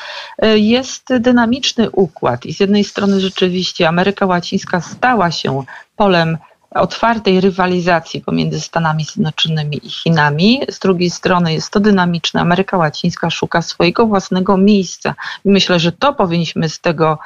jest 0.55 1.17
dynamiczny 1.19 1.89
układ. 1.91 2.45
I 2.45 2.53
z 2.53 2.59
jednej 2.59 2.83
strony 2.83 3.19
rzeczywiście 3.19 3.87
Ameryka 3.87 4.25
Łacińska 4.25 4.81
stała 4.81 5.31
się 5.31 5.63
polem 5.95 6.37
otwartej 6.75 7.41
rywalizacji 7.41 8.21
pomiędzy 8.21 8.61
Stanami 8.61 9.03
Zjednoczonymi 9.03 9.79
i 9.83 9.89
Chinami. 9.89 10.61
Z 10.69 10.79
drugiej 10.79 11.09
strony 11.09 11.53
jest 11.53 11.69
to 11.69 11.79
dynamiczne. 11.79 12.41
Ameryka 12.41 12.77
Łacińska 12.77 13.29
szuka 13.29 13.61
swojego 13.61 14.07
własnego 14.07 14.57
miejsca. 14.57 15.15
I 15.45 15.49
myślę, 15.49 15.79
że 15.79 15.91
to 15.91 16.13
powinniśmy 16.13 16.69
z 16.69 16.79
tego 16.79 17.19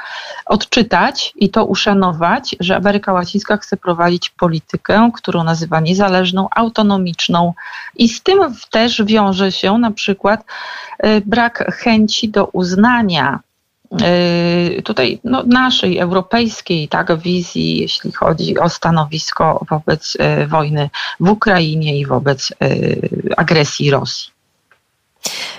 odczytać 0.46 1.34
i 1.36 1.50
to 1.50 1.66
uszanować, 1.66 2.56
że 2.60 2.76
Ameryka 2.76 3.14
Łacińska 3.14 3.58
chce 3.58 3.78
prowadzić 3.78 4.30
politykę, 4.30 5.12
którą 5.14 5.44
nazywa 5.44 5.80
niezależną, 5.80 6.48
autonomiczną 6.56 7.54
i 7.96 8.10
z 8.10 8.22
tym 8.22 8.40
też 8.72 9.04
wiąże 9.04 9.52
się 9.52 9.78
na 9.78 9.92
przykład 9.92 10.44
y, 11.06 11.22
brak 11.26 11.76
chęci 11.76 12.30
do 12.30 12.46
uznania 12.46 13.40
tutaj 14.84 15.20
no, 15.24 15.44
naszej 15.44 15.98
europejskiej 15.98 16.88
tak, 16.88 17.18
wizji, 17.18 17.78
jeśli 17.82 18.12
chodzi 18.12 18.58
o 18.58 18.70
stanowisko 18.70 19.66
wobec 19.70 20.18
y, 20.44 20.48
wojny 20.48 20.90
w 21.20 21.30
Ukrainie 21.30 22.00
i 22.00 22.06
wobec 22.06 22.52
y, 22.52 23.10
agresji 23.38 23.92
Rosji. 23.92 24.35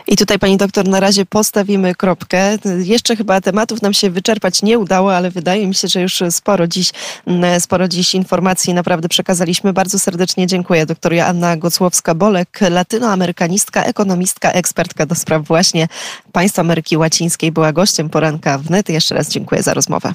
I 0.06 0.16
tutaj 0.16 0.38
pani 0.38 0.56
doktor 0.56 0.88
na 0.88 1.00
razie 1.00 1.26
postawimy 1.26 1.94
kropkę. 1.94 2.58
Jeszcze 2.78 3.16
chyba 3.16 3.40
tematów 3.40 3.82
nam 3.82 3.94
się 3.94 4.10
wyczerpać 4.10 4.62
nie 4.62 4.78
udało, 4.78 5.16
ale 5.16 5.30
wydaje 5.30 5.66
mi 5.66 5.74
się, 5.74 5.88
że 5.88 6.00
już 6.00 6.22
sporo 6.30 6.66
dziś, 6.66 6.92
mm, 7.26 7.60
sporo 7.60 7.88
dziś 7.88 8.14
informacji 8.14 8.74
naprawdę 8.74 9.08
przekazaliśmy. 9.08 9.72
Bardzo 9.72 9.98
serdecznie 9.98 10.46
dziękuję. 10.46 10.86
Doktor 10.86 11.12
Joanna 11.12 11.56
Gocłowska-Bolek, 11.56 12.70
latynoamerykanistka, 12.70 13.84
ekonomistka, 13.84 14.52
ekspertka 14.52 15.06
do 15.06 15.14
spraw 15.14 15.42
właśnie 15.42 15.88
państw 16.32 16.58
Ameryki 16.58 16.96
Łacińskiej 16.96 17.52
była 17.52 17.72
gościem 17.72 18.10
poranka 18.10 18.58
wnet. 18.58 18.88
Jeszcze 18.88 19.14
raz 19.14 19.28
dziękuję 19.28 19.62
za 19.62 19.74
rozmowę. 19.74 20.12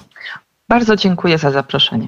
Bardzo 0.70 0.96
dziękuję 0.96 1.38
za 1.38 1.52
zaproszenie. 1.52 2.08